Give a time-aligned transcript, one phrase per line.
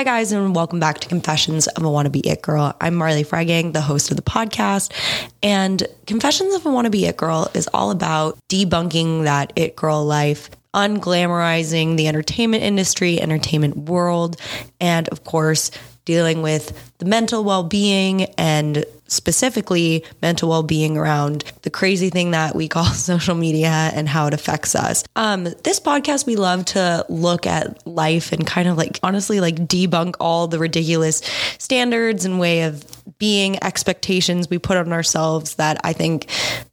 [0.00, 2.74] Hi, guys, and welcome back to Confessions of a Wannabe It Girl.
[2.80, 4.94] I'm Marley Freygang, the host of the podcast.
[5.42, 10.48] And Confessions of a Wannabe It Girl is all about debunking that it girl life,
[10.72, 14.40] unglamorizing the entertainment industry, entertainment world,
[14.80, 15.70] and of course,
[16.06, 22.54] dealing with the mental well being and specifically mental well-being around the crazy thing that
[22.54, 25.04] we call social media and how it affects us.
[25.16, 29.56] Um, this podcast, we love to look at life and kind of like honestly like
[29.56, 31.22] debunk all the ridiculous
[31.58, 32.84] standards and way of
[33.18, 36.26] being expectations we put on ourselves that I think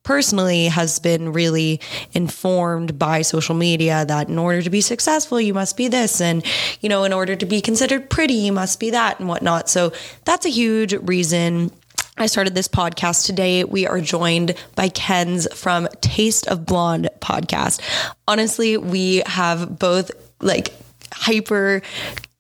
[0.04, 1.82] personally has been really
[2.14, 6.22] informed by social media that in order to be successful, you must be this.
[6.22, 6.46] And,
[6.80, 9.70] you know, in order to be considered pretty, you must be that and whatnot.
[9.70, 9.92] So
[10.24, 11.72] that's a huge reason
[12.20, 13.64] I started this podcast today.
[13.64, 17.80] We are joined by Kenz from Taste of Blonde podcast.
[18.28, 20.10] Honestly, we have both
[20.42, 20.74] like
[21.14, 21.84] hyper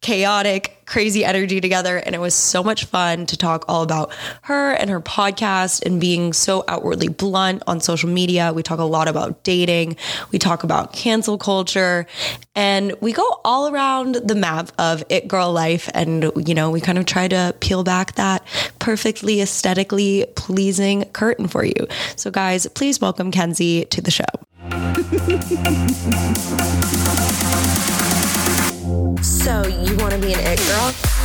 [0.01, 1.97] chaotic, crazy energy together.
[1.97, 5.99] And it was so much fun to talk all about her and her podcast and
[5.99, 8.53] being so outwardly blunt on social media.
[8.53, 9.97] We talk a lot about dating,
[10.31, 12.05] we talk about cancel culture,
[12.55, 15.89] and we go all around the map of it girl life.
[15.93, 18.45] And, you know, we kind of try to peel back that
[18.79, 21.87] perfectly aesthetically pleasing curtain for you.
[22.15, 24.23] So, guys, please welcome Kenzie to the show.
[29.23, 31.16] So, you want to be an it girl?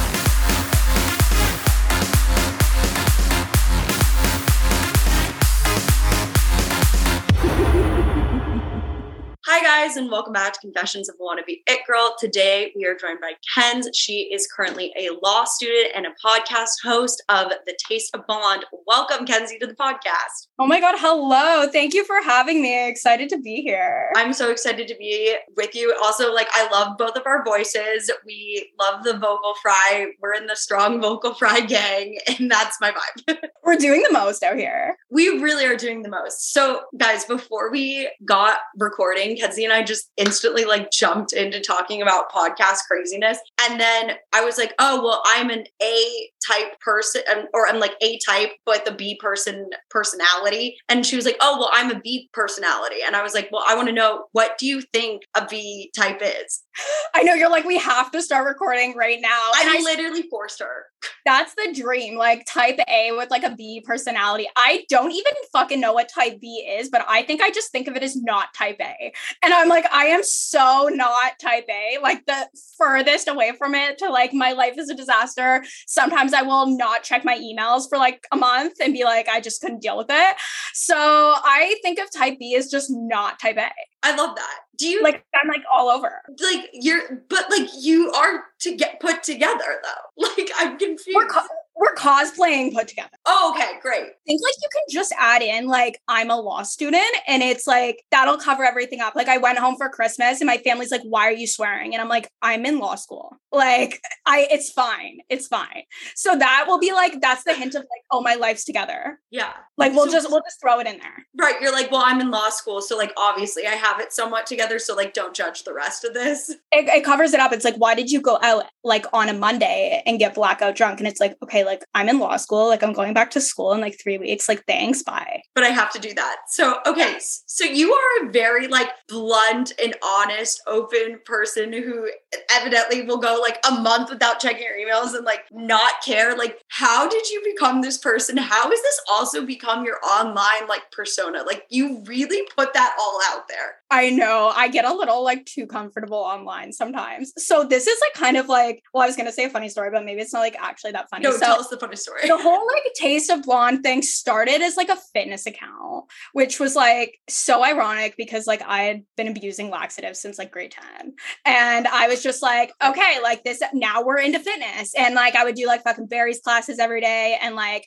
[9.83, 12.15] Guys, and welcome back to Confessions of a Wannabe It Girl.
[12.17, 13.87] Today, we are joined by Kenz.
[13.93, 18.65] She is currently a law student and a podcast host of The Taste of Blonde.
[18.87, 20.47] Welcome, Kenzie, to the podcast.
[20.61, 21.67] Oh my God, hello.
[21.69, 22.89] Thank you for having me.
[22.89, 24.13] Excited to be here.
[24.15, 25.93] I'm so excited to be with you.
[26.01, 28.09] Also, like, I love both of our voices.
[28.25, 30.13] We love the vocal fry.
[30.21, 33.37] We're in the strong vocal fry gang, and that's my vibe.
[33.65, 34.97] We're doing the most out here.
[35.11, 36.53] We really are doing the most.
[36.53, 42.03] So, guys, before we got recording, Kenzie and I just instantly like jumped into talking
[42.03, 43.39] about podcast craziness.
[43.63, 47.81] And then I was like, oh, well, I'm an A type person, um, or I'm
[47.81, 50.77] like A type, but the B person personality.
[50.89, 52.97] And she was like, oh, well, I'm a B personality.
[53.05, 55.91] And I was like, well, I want to know what do you think a B
[55.97, 56.63] type is?
[57.15, 59.51] I know you're like, we have to start recording right now.
[59.61, 60.87] And I, I literally forced her.
[61.25, 64.49] That's the dream, like type A with like a B personality.
[64.57, 67.89] I don't even fucking know what type B is, but I think I just think
[67.89, 69.13] of it as not type A.
[69.43, 72.49] And I'm like, I am so not type A, like the
[72.79, 75.65] furthest away from it to like my life is a disaster.
[75.87, 79.41] Sometimes I will not check my emails for like a month and be like, I
[79.41, 80.37] just couldn't deal with it.
[80.75, 83.71] So I think of type B as just not type A.
[84.03, 84.59] I love that.
[84.77, 86.23] Do you like I'm like all over?
[86.43, 90.25] Like you're but like you are to get put together though.
[90.37, 91.15] Like I'm confused.
[91.15, 91.47] We're, co-
[91.77, 93.11] we're cosplaying put together.
[93.25, 94.03] Oh, okay, great.
[94.03, 97.67] I think like you can just add in like I'm a law student and it's
[97.67, 99.15] like that'll cover everything up.
[99.15, 101.95] Like I went home for Christmas and my family's like, why are you swearing?
[101.95, 103.37] And I'm like, I'm in law school.
[103.53, 105.19] Like I it's fine.
[105.29, 105.83] It's fine.
[106.17, 109.21] So that will be like that's the hint of like, oh, my life's together.
[109.31, 109.53] Yeah.
[109.79, 111.27] Like we'll so, just we'll just throw it in there.
[111.39, 111.61] Right.
[111.61, 112.81] You're like, well, I'm in law school.
[112.81, 114.81] So like obviously I have it somewhat together.
[114.81, 116.51] So like don't judge the rest of this.
[116.73, 117.53] It, it covers it up.
[117.53, 120.99] It's like, why did you go out like on a Monday and get blackout drunk?
[120.99, 122.67] And it's like, okay, like I'm in law school.
[122.67, 124.49] Like I'm going back to school in like three weeks.
[124.49, 125.43] Like thanks, bye.
[125.55, 126.37] But I have to do that.
[126.49, 132.11] So okay, so you are a very like blunt and honest, open person who
[132.55, 136.37] evidently will go like a month without checking your emails and like not care.
[136.37, 138.37] Like, how did you become this person?
[138.37, 141.43] How has this also become your online like persona?
[141.43, 143.77] Like you really put that all out there.
[143.93, 144.51] I know.
[144.57, 147.31] I get a little like too comfortable online sometimes.
[147.37, 149.91] So this is like kind of like, well, I was gonna say a funny story,
[149.93, 151.25] but maybe it's not like actually that funny.
[151.25, 152.27] No, so tell us the funny story.
[152.27, 156.75] the whole like taste of blonde thing started as like a fitness account, which was
[156.75, 161.13] like so ironic because like I had been abusing laxatives since like grade 10.
[161.45, 164.95] And I was just like, okay, like this now we're into fitness.
[164.97, 167.87] And like I would do like fucking Barry's classes every day and like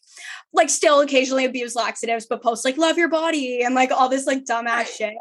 [0.53, 4.27] like still occasionally abuse laxatives, but post like love your body and like all this
[4.27, 5.15] like dumbass shit.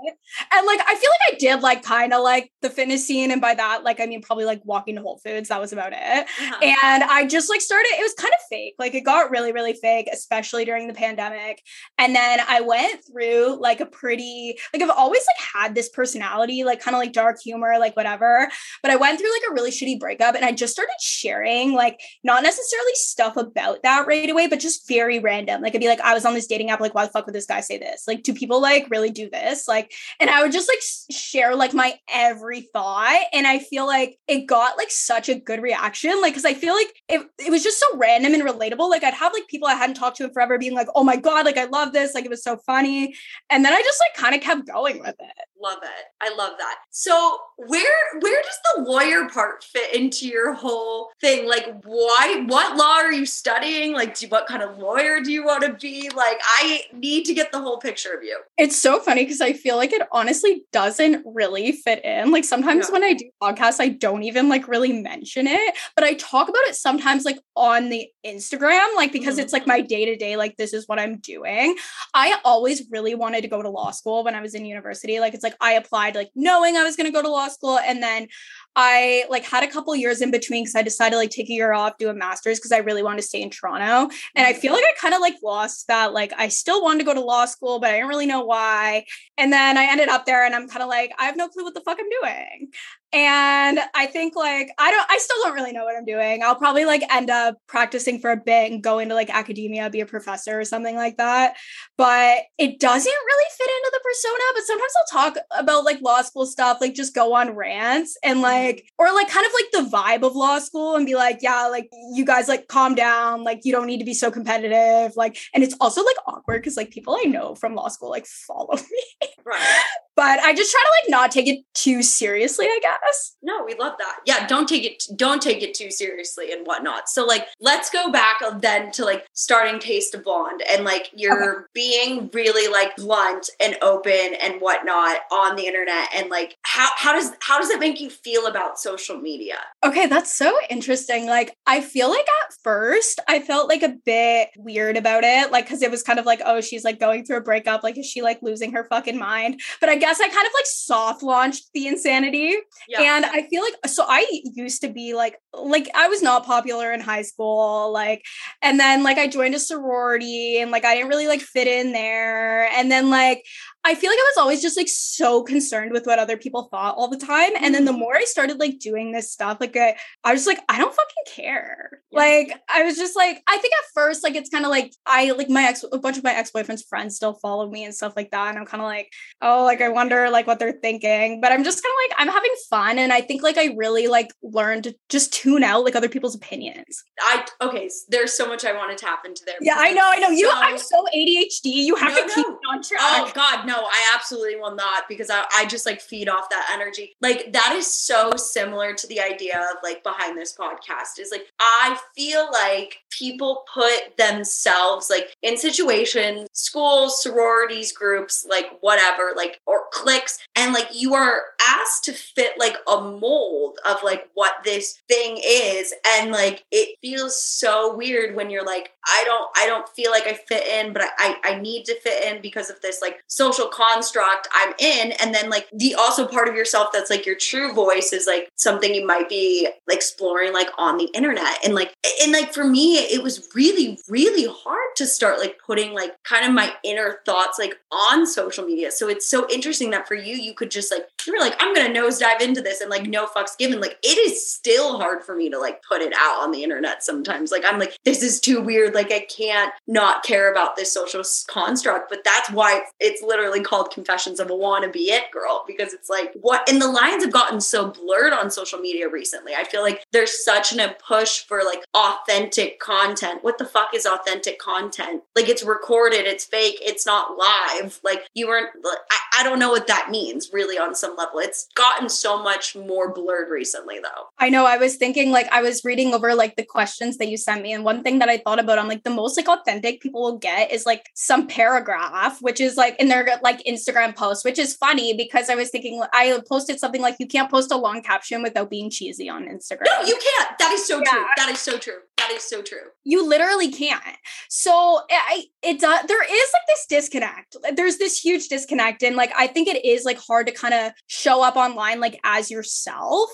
[0.53, 3.31] And like I feel like I did like kind of like the fitness scene.
[3.31, 5.49] And by that, like I mean probably like walking to Whole Foods.
[5.49, 5.99] That was about it.
[5.99, 6.59] Uh-huh.
[6.62, 8.75] And I just like started, it was kind of fake.
[8.79, 11.62] Like it got really, really fake, especially during the pandemic.
[11.99, 16.65] And then I went through like a pretty, like I've always like had this personality,
[16.65, 18.49] like kind of like dark humor, like whatever.
[18.82, 22.00] But I went through like a really shitty breakup and I just started sharing like
[22.23, 25.62] not necessarily stuff about that right away, but just very random.
[25.62, 27.35] Like I'd be like, I was on this dating app, like, why the fuck would
[27.35, 28.05] this guy say this?
[28.06, 29.67] Like, do people like really do this?
[29.67, 33.25] Like, and I would just just like share like my every thought.
[33.32, 36.20] And I feel like it got like such a good reaction.
[36.20, 38.88] Like, cause I feel like it, it was just so random and relatable.
[38.90, 41.16] Like I'd have like people I hadn't talked to in forever being like, oh my
[41.16, 42.14] God, like I love this.
[42.14, 43.14] Like it was so funny.
[43.50, 45.54] And then I just like kind of kept going with it.
[45.64, 46.05] Love it.
[46.20, 46.76] I love that.
[46.90, 51.49] So where where does the lawyer part fit into your whole thing?
[51.49, 53.94] Like why what law are you studying?
[53.94, 56.11] Like do, what kind of lawyer do you want to be?
[56.11, 58.38] Like I need to get the whole picture of you.
[58.58, 62.31] It's so funny because I feel like it honestly doesn't really fit in.
[62.31, 66.12] Like sometimes when I do podcasts, I don't even like really mention it, but I
[66.14, 69.44] talk about it sometimes like on the Instagram, like because mm-hmm.
[69.44, 71.76] it's like my day to day, like this is what I'm doing.
[72.12, 75.20] I always really wanted to go to law school when I was in university.
[75.20, 77.79] Like it's like I applied like knowing I was going to go to law school
[77.79, 78.29] and then
[78.76, 81.73] I like had a couple years in between because I decided like take a year
[81.73, 84.12] off, do a master's because I really wanted to stay in Toronto.
[84.35, 84.61] And I mm-hmm.
[84.61, 86.12] feel like I kind of like lost that.
[86.12, 89.05] Like I still wanted to go to law school, but I didn't really know why.
[89.38, 91.65] And then I ended up there and I'm kind of like, I have no clue
[91.65, 92.71] what the fuck I'm doing.
[93.15, 96.43] And I think like I don't I still don't really know what I'm doing.
[96.43, 100.00] I'll probably like end up practicing for a bit and go into like academia, be
[100.00, 101.55] a professor or something like that.
[101.97, 104.44] But it doesn't really fit into the persona.
[104.55, 108.41] But sometimes I'll talk about like law school stuff, like just go on rants and
[108.41, 108.63] like
[108.99, 111.88] or like kind of like the vibe of law school and be like, yeah, like
[112.12, 115.16] you guys like calm down, like you don't need to be so competitive.
[115.16, 118.26] Like, and it's also like awkward because like people I know from law school like
[118.26, 119.28] follow me.
[119.44, 119.61] Right
[120.16, 123.37] but I just try to like not take it too seriously, I guess.
[123.43, 124.16] No, we love that.
[124.26, 127.08] Yeah, don't take it don't take it too seriously and whatnot.
[127.08, 131.56] So like let's go back then to like starting Taste of Blonde and like you're
[131.56, 131.67] okay.
[131.75, 137.12] being really like blunt and open and whatnot on the internet and like how how
[137.12, 139.59] does how does it make you feel about social media?
[139.85, 141.27] Okay, that's so interesting.
[141.27, 145.65] Like I feel like at first I felt like a bit weird about it, like
[145.65, 148.06] because it was kind of like, oh, she's like going through a breakup, like is
[148.06, 149.61] she like losing her fucking mind?
[149.81, 152.55] But I guess I kind of like soft launched the insanity.
[152.89, 153.17] Yeah.
[153.17, 156.93] And I feel like so I used to be like like I was not popular
[156.93, 158.25] in high school like
[158.62, 161.93] and then like I joined a sorority and like I didn't really like fit in
[161.93, 163.45] there and then like
[163.86, 166.94] I feel like I was always just like so concerned with what other people thought
[166.96, 167.52] all the time.
[167.60, 168.00] And then the mm-hmm.
[168.00, 171.34] more I started like doing this stuff, like I, I was like, I don't fucking
[171.34, 172.00] care.
[172.10, 172.19] Yeah.
[172.19, 175.32] Like I was just like, I think at first, like it's kind of like I
[175.32, 178.14] like my ex, a bunch of my ex boyfriend's friends still follow me and stuff
[178.16, 178.48] like that.
[178.48, 181.42] And I'm kind of like, oh, like I wonder like what they're thinking.
[181.42, 182.98] But I'm just kind of like, I'm having fun.
[182.98, 186.34] And I think like I really like learned to just tune out like other people's
[186.34, 187.04] opinions.
[187.20, 189.56] I okay, there's so much I want to tap into there.
[189.60, 190.31] Yeah, I know, I know.
[190.31, 191.84] You, so, I'm so ADHD.
[191.84, 192.70] You have no, to keep no.
[192.70, 193.00] on track.
[193.02, 196.50] Oh God, no no, I absolutely will not because I, I just like feed off
[196.50, 197.15] that energy.
[197.21, 201.47] Like that is so similar to the idea of like behind this podcast is like
[201.61, 209.61] I feel like people put themselves like in situations, schools, sororities, groups, like whatever, like
[209.67, 214.55] or cliques, and like you are asked to fit like a mold of like what
[214.65, 215.94] this thing is.
[216.06, 220.27] And like it feels so weird when you're like, I don't I don't feel like
[220.27, 223.23] I fit in, but I, I, I need to fit in because of this like
[223.27, 225.12] social construct I'm in.
[225.12, 228.49] And then like the also part of yourself that's like your true voice is like
[228.56, 231.64] something you might be exploring like on the internet.
[231.64, 235.94] And like and like for me, it was really, really hard to start like putting
[235.94, 238.90] like kind of my inner thoughts like on social media.
[238.90, 241.75] So it's so interesting that for you, you could just like you were like, I'm
[241.75, 243.81] gonna nosedive into this and like no fucks given.
[243.81, 247.02] Like it is still hard for me to like put it out on the internet
[247.02, 247.50] sometimes.
[247.50, 248.94] Like I'm like, this is too weird.
[248.94, 252.10] Like I can't not care about this social construct.
[252.10, 256.32] But that's why it's literally called Confessions of a Wannabe It Girl because it's like
[256.41, 259.55] what and the lines have gotten so blurred on social media recently.
[259.55, 263.43] I feel like there's such an, a push for like authentic content.
[263.43, 265.23] What the fuck is authentic content?
[265.37, 268.01] Like it's recorded, it's fake, it's not live.
[268.05, 268.70] Like you weren't.
[268.84, 271.41] I, I don't know what that means really on some level.
[271.41, 274.29] It's gotten so much more blurred recently though.
[274.39, 274.65] I know.
[274.65, 277.73] I was thinking like I was reading over like the questions that you sent me,
[277.73, 280.39] and one thing that I thought about, I'm like the most like authentic people will
[280.39, 284.74] get is like some paragraph, which is like in their like Instagram post, which is
[284.74, 288.43] funny because I was thinking I posted something like you can't post a long caption
[288.43, 289.84] without being cheesy on Instagram.
[289.84, 290.58] No, you can't.
[290.58, 291.10] That is so yeah.
[291.13, 291.24] true.
[291.36, 291.98] That is so true.
[292.17, 292.89] That is so true.
[293.05, 294.03] You literally can't.
[294.48, 297.56] So I it does there is like this disconnect.
[297.77, 299.03] There's this huge disconnect.
[299.03, 302.19] And like I think it is like hard to kind of show up online like
[302.24, 303.31] as yourself.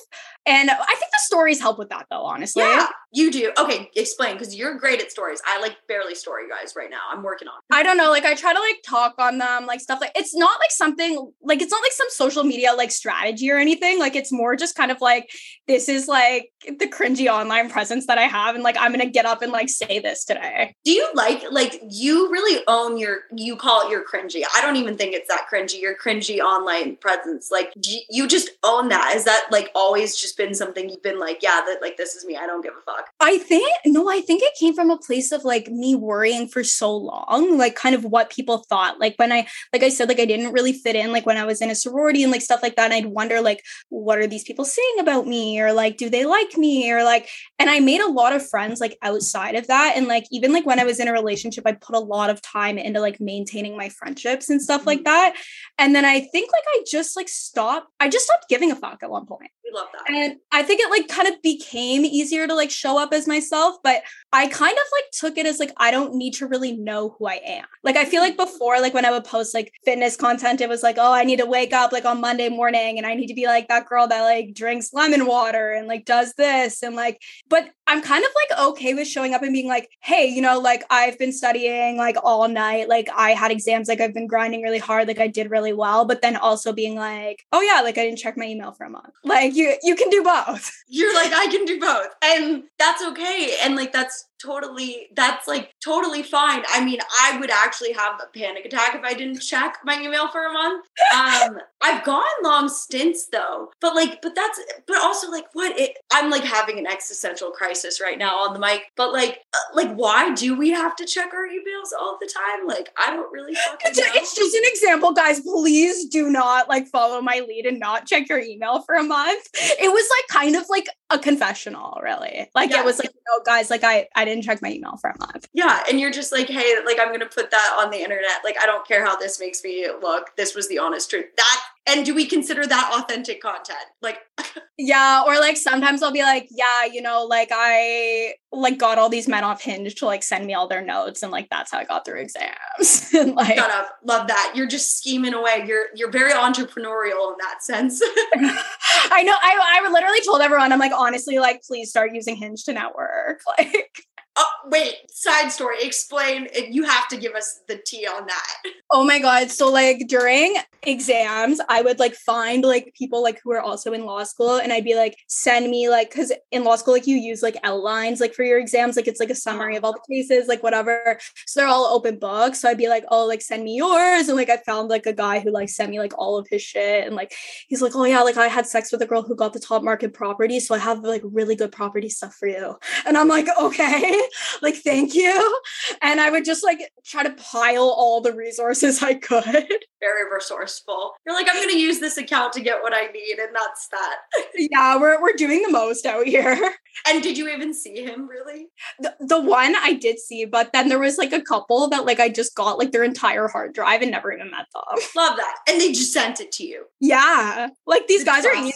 [0.47, 2.63] And I think the stories help with that though, honestly.
[2.63, 3.53] Yeah, you do.
[3.59, 5.41] Okay, explain because you're great at stories.
[5.47, 7.01] I like barely story guys right now.
[7.11, 7.55] I'm working on.
[7.59, 7.75] it.
[7.75, 10.35] I don't know, like I try to like talk on them, like stuff like it's
[10.35, 13.99] not like something like it's not like some social media like strategy or anything.
[13.99, 15.31] Like it's more just kind of like
[15.69, 19.27] this is like the cringy online presence that I have, and like I'm gonna get
[19.27, 20.75] up and like say this today.
[20.85, 24.43] Do you like like you really own your you call it your cringy?
[24.57, 25.81] I don't even think it's that cringy.
[25.81, 27.73] Your cringy online presence, like
[28.11, 29.15] you just own that.
[29.17, 32.25] Is that like always just been something you've been like, yeah, that like this is
[32.25, 32.37] me.
[32.37, 33.11] I don't give a fuck.
[33.21, 36.65] I think no, I think it came from a place of like me worrying for
[36.65, 39.01] so long, like kind of what people thought.
[39.01, 41.45] Like when I, like I said, like I didn't really fit in, like when I
[41.45, 42.91] was in a sorority and like stuff like that.
[42.91, 45.61] And I'd wonder, like, what are these people saying about me?
[45.61, 46.91] Or like, do they like me?
[46.91, 49.95] Or like, and I made a lot of friends like outside of that.
[49.97, 52.43] And like, even like when I was in a relationship, I put a lot of
[52.43, 55.05] time into like maintaining my friendships and stuff like mm.
[55.05, 55.37] that.
[55.79, 59.03] And then I think like I just like stopped, I just stopped giving a fuck
[59.03, 59.51] at one point.
[59.71, 60.15] We love that.
[60.15, 63.77] And I think it like kind of became easier to like show up as myself,
[63.83, 67.17] but I kind of like took it as like I don't need to really know
[67.19, 67.65] who I am.
[67.83, 68.51] Like I feel like mm-hmm.
[68.51, 71.39] before, like when I would post like fitness content, it was like, oh, I need
[71.39, 74.07] to wake up like on Monday morning and I need to be like that girl
[74.09, 78.31] that like drinks lemon water and like does this and like, but I'm kind of
[78.49, 81.97] like okay with showing up and being like, hey, you know, like I've been studying
[81.97, 85.27] like all night, like I had exams, like I've been grinding really hard, like I
[85.27, 88.45] did really well, but then also being like, oh yeah, like I didn't check my
[88.45, 89.11] email for a month.
[89.25, 90.71] Like you you can do both.
[90.89, 92.09] You're like, I can do both.
[92.25, 93.57] And that's okay.
[93.63, 96.63] And like that's totally that's like totally fine.
[96.73, 100.29] I mean, I would actually have a panic attack if I didn't check my email
[100.29, 100.87] for a month.
[101.15, 103.71] Um I've gone long stints though.
[103.81, 108.01] But like but that's but also like what it I'm like having an existential crisis
[108.01, 108.83] right now on the mic.
[108.97, 112.67] But like uh, like why do we have to check our emails all the time?
[112.67, 114.05] Like I don't really fucking It's, know.
[114.15, 115.41] it's just an example, guys.
[115.41, 119.49] Please do not like follow my lead and not check your email for a month.
[119.55, 122.49] It was like kind of like a confessional, really.
[122.55, 122.81] Like Yeah.
[122.81, 125.49] it was like, no, guys, like I I didn't check my email for a month.
[125.53, 128.45] Yeah, and you're just like, hey, like I'm gonna put that on the internet.
[128.45, 130.37] Like I don't care how this makes me look.
[130.37, 131.27] This was the honest truth.
[131.37, 133.79] That and do we consider that authentic content?
[134.03, 134.19] Like
[134.83, 139.11] Yeah, or like sometimes I'll be like, yeah, you know, like I like got all
[139.11, 141.79] these men off Hinge to like send me all their notes, and like that's how
[141.79, 143.11] I got through exams.
[143.15, 143.91] and like, shut up.
[144.05, 144.53] Love that.
[144.55, 145.65] You're just scheming away.
[145.67, 148.01] You're you're very entrepreneurial in that sense.
[148.35, 149.35] I know.
[149.35, 153.41] I I literally told everyone, I'm like, honestly, like, please start using Hinge to network.
[153.59, 154.07] Like,
[154.37, 155.77] oh wait, side story.
[155.81, 158.73] Explain you have to give us the tea on that.
[158.91, 159.51] oh my god.
[159.51, 164.05] So like during exams, I would like find like people like who are also in
[164.05, 167.17] law school, and I'd be like, send me like, because in law school, like you
[167.17, 170.15] use like outlines like for your exams, like it's like a summary of all the
[170.15, 171.19] cases, like whatever.
[171.47, 172.61] So they're all open books.
[172.61, 175.13] So I'd be like, oh, like send me yours, and like I found like a
[175.13, 177.35] guy who like sent me like all of his shit, and like
[177.69, 179.83] he's like, oh yeah, like I had sex with a girl who got the top
[179.83, 182.77] market property, so I have like really good property stuff for you.
[183.07, 184.21] And I'm like, okay,
[184.63, 185.61] like thank you.
[186.03, 189.45] And I would just like try to pile all the resources I could.
[190.01, 191.13] Very resourceful.
[191.27, 194.17] You're like, I'm gonna use this account to get what I need, and that's that.
[194.55, 196.75] yeah, we're we're doing the most out here.
[197.09, 198.67] And did you even see him really?
[198.99, 202.19] The, the one I did see, but then there was like a couple that like
[202.19, 204.99] I just got like their entire hard drive and never even met them.
[205.17, 205.55] Love that.
[205.69, 206.87] And they just sent it to you.
[206.99, 208.75] Yeah, like these guys are easy.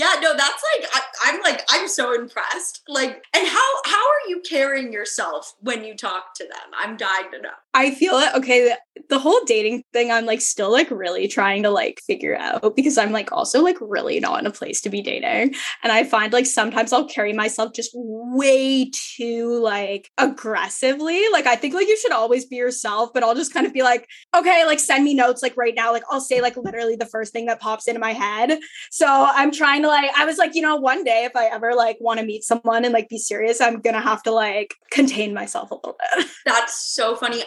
[0.00, 2.80] Yeah, no, that's like I, I'm like I'm so impressed.
[2.88, 6.70] Like, and how how are you carrying yourself when you talk to them?
[6.76, 7.50] I'm dying to know.
[7.72, 8.34] I feel it.
[8.34, 12.36] Okay, the, the whole dating thing, I'm like still like really trying to like figure
[12.36, 15.54] out because I'm like also like really not in a place to be dating.
[15.82, 21.22] And I find like sometimes I'll carry myself just way too like aggressively.
[21.32, 23.82] Like I think like you should always be yourself, but I'll just kind of be
[23.82, 25.92] like, okay, like send me notes like right now.
[25.92, 28.58] Like I'll say like literally the first thing that pops into my head.
[28.90, 31.74] So I'm trying to like, I was like, you know, one day if I ever
[31.74, 35.34] like want to meet someone and like be serious, I'm gonna have to like contain
[35.34, 36.26] myself a little bit.
[36.44, 37.44] That's so funny.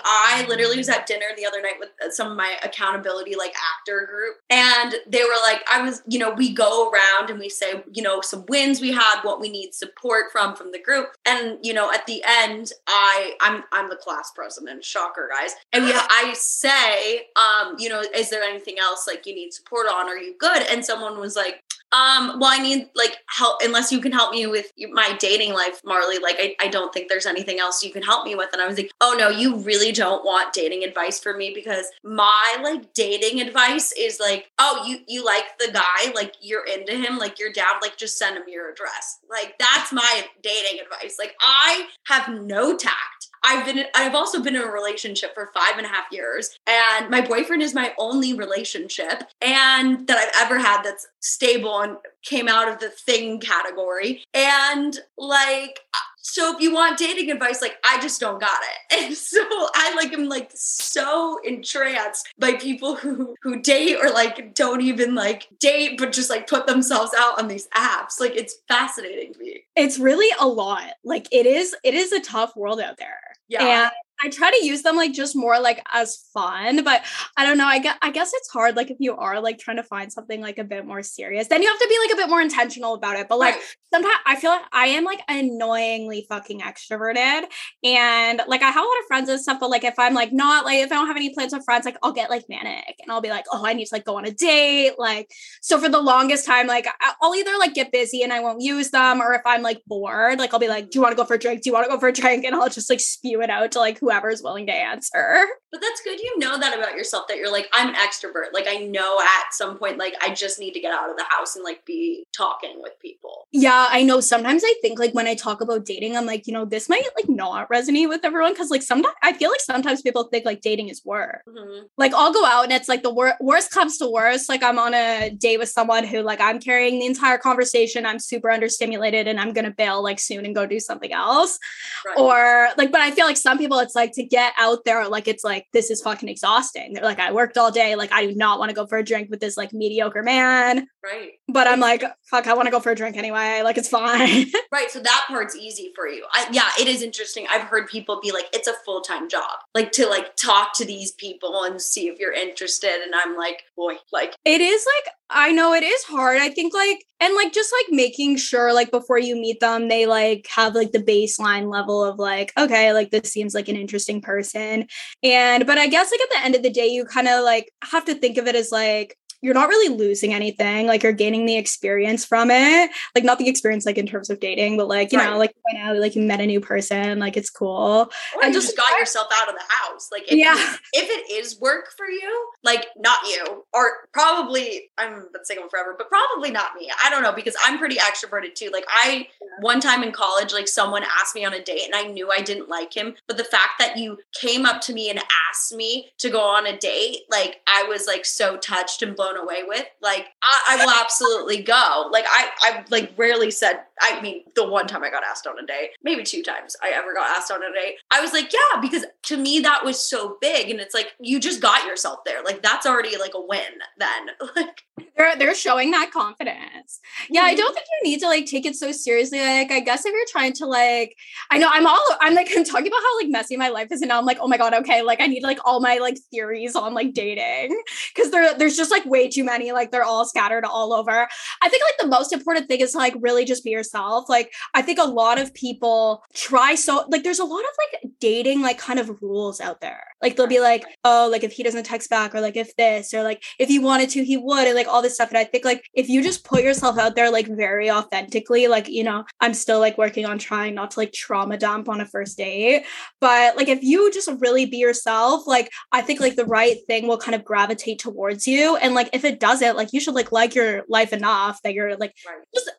[0.47, 4.07] Literally was at dinner the other night with uh, some of my accountability like actor
[4.09, 7.83] group and they were like I was, you know, we go around and we say,
[7.93, 11.09] you know, some wins we had, what we need support from from the group.
[11.25, 15.55] And you know, at the end, I I'm I'm the class president, shocker guys.
[15.71, 19.87] And we I say, um, you know, is there anything else like you need support
[19.87, 20.07] on?
[20.07, 20.63] Are you good?
[20.69, 21.63] And someone was like,
[21.93, 25.79] um, well, I need like help unless you can help me with my dating life,
[25.85, 26.17] Marley.
[26.17, 28.49] Like, I, I don't think there's anything else you can help me with.
[28.51, 31.85] And I was like, oh no, you really don't want dating advice for me because
[32.03, 36.93] my like dating advice is like, oh, you you like the guy, like you're into
[36.95, 39.19] him, like you're down, like just send him your address.
[39.29, 41.17] Like that's my dating advice.
[41.19, 43.29] Like I have no tact.
[43.43, 47.09] I've been I've also been in a relationship for five and a half years, and
[47.09, 52.47] my boyfriend is my only relationship and that I've ever had that's stable and came
[52.47, 54.23] out of the thing category.
[54.33, 55.79] And like
[56.23, 59.03] so if you want dating advice, like I just don't got it.
[59.03, 59.41] And so
[59.75, 65.13] I like am like so entranced by people who who date or like don't even
[65.13, 68.19] like date, but just like put themselves out on these apps.
[68.19, 69.63] Like it's fascinating to me.
[69.75, 70.93] It's really a lot.
[71.03, 73.19] Like it is, it is a tough world out there.
[73.49, 73.83] Yeah.
[73.83, 77.03] And I try to use them like just more like as fun, but
[77.35, 77.65] I don't know.
[77.65, 78.75] I guess I guess it's hard.
[78.75, 81.61] Like if you are like trying to find something like a bit more serious, then
[81.61, 83.27] you have to be like a bit more intentional about it.
[83.27, 83.63] But like Right.
[83.93, 87.43] sometimes I feel like I am like annoyingly fucking extroverted,
[87.83, 89.59] and like I have a lot of friends and stuff.
[89.59, 91.85] But like if I'm like not like if I don't have any plans with friends,
[91.85, 94.17] like I'll get like manic and I'll be like, oh, I need to like go
[94.17, 94.93] on a date.
[94.97, 95.29] Like
[95.61, 96.87] so for the longest time, like
[97.21, 100.39] I'll either like get busy and I won't use them, or if I'm like bored,
[100.39, 101.61] like I'll be like, do you want to go for a drink?
[101.61, 102.45] Do you want to go for a drink?
[102.45, 105.45] And I'll just like spew it out to like whoever's willing to answer.
[105.73, 106.19] But that's good.
[106.19, 108.53] You know that about yourself that you're like, I'm an extrovert.
[108.53, 111.23] Like I know at some point, like I just need to get out of the
[111.27, 113.47] house and like be talking with people.
[113.51, 114.19] Yeah, I know.
[114.19, 117.07] Sometimes I think like when I talk about dating, I'm like, you know, this might
[117.15, 120.61] like not resonate with everyone because like sometimes I feel like sometimes people think like
[120.61, 121.41] dating is work.
[121.49, 121.85] Mhm.
[121.97, 124.49] Like I'll go out and it's like the wor- worst comes to worst.
[124.49, 128.05] Like I'm on a date with someone who like I'm carrying the entire conversation.
[128.05, 131.57] I'm super understimulated and I'm gonna bail like soon and go do something else.
[132.05, 132.19] Right.
[132.19, 135.27] Or like, but I feel like some people it's like to get out there, like
[135.27, 136.93] it's like this is fucking exhausting.
[136.93, 137.95] They're like, I worked all day.
[137.95, 140.87] Like I do not want to go for a drink with this like mediocre man.
[141.03, 141.31] right.
[141.47, 143.61] But I'm like, fuck, I want to go for a drink anyway.
[143.63, 144.45] Like it's fine.
[144.71, 144.89] Right.
[144.89, 146.25] So that part's easy for you.
[146.31, 147.45] I, yeah, it is interesting.
[147.47, 150.85] I've heard people be like, it's a full time job, like to like talk to
[150.85, 153.01] these people and see if you're interested.
[153.03, 156.37] And I'm like, boy, like, It is like I know it is hard.
[156.37, 160.05] I think like and like just like making sure like before you meet them they
[160.05, 164.21] like have like the baseline level of like okay, like this seems like an interesting
[164.21, 164.87] person.
[165.23, 167.71] And but I guess like at the end of the day you kind of like
[167.83, 170.87] have to think of it as like you're not really losing anything.
[170.87, 172.89] Like you're gaining the experience from it.
[173.13, 175.29] Like not the experience like in terms of dating, but like, you Right.
[175.29, 178.09] know, like right now, like you met a new person, like it's cool.
[178.35, 180.07] or And just- just got yourself out of the house.
[180.11, 180.55] Like, if, Yeah.
[180.93, 185.95] if it is work for you, like not you, or probably I'm been single forever,
[185.97, 186.89] but probably not me.
[187.03, 188.69] I don't know because I'm pretty extroverted too.
[188.71, 189.27] Like I
[189.59, 192.39] one time in college, like someone asked me on a date and I knew I
[192.41, 195.19] didn't like him, but the fact that you came up to me and
[195.49, 199.32] asked me to go on a date, like I was like so touched and blown
[199.37, 199.85] away with.
[200.01, 202.09] Like I, I will absolutely go.
[202.11, 203.81] Like I I like rarely said.
[204.01, 206.89] I mean, the one time I got asked on a date, maybe two times I
[206.89, 209.99] ever got asked on a date, I was like, yeah, because to me that was
[209.99, 212.43] so big, and it's like you just got yourself there.
[212.43, 213.61] Like that's already like a win.
[213.97, 214.83] Then like
[215.17, 216.99] They're they're showing that confidence.
[217.29, 217.57] Yeah, I mm-hmm.
[217.57, 219.39] don't think you need to like take it so seriously.
[219.39, 221.15] Like, I guess if you're trying to like,
[221.51, 224.01] I know I'm all I'm like I'm talking about how like messy my life is,
[224.01, 226.17] and now I'm like, oh my god, okay, like I need like all my like
[226.31, 227.79] theories on like dating
[228.13, 229.71] because there there's just like way too many.
[229.71, 231.27] Like they're all scattered all over.
[231.61, 234.29] I think like the most important thing is to like really just be yourself.
[234.29, 238.11] Like I think a lot of people try so like there's a lot of like
[238.19, 240.03] dating like kind of rules out there.
[240.21, 243.13] Like they'll be like, oh, like if he doesn't text back, or like if this,
[243.13, 245.29] or like if he wanted to, he would, and like all this stuff.
[245.29, 248.87] And I think like if you just put yourself out there like very authentically, like
[248.89, 252.05] you know, I'm still like working on trying not to like trauma dump on a
[252.05, 252.85] first date.
[253.21, 257.07] But like if you just really be yourself, like I think like the right thing
[257.07, 258.75] will kind of gravitate towards you.
[258.77, 261.95] And like if it doesn't, like you should like like your life enough that you're
[261.97, 262.43] like right.
[262.53, 262.69] just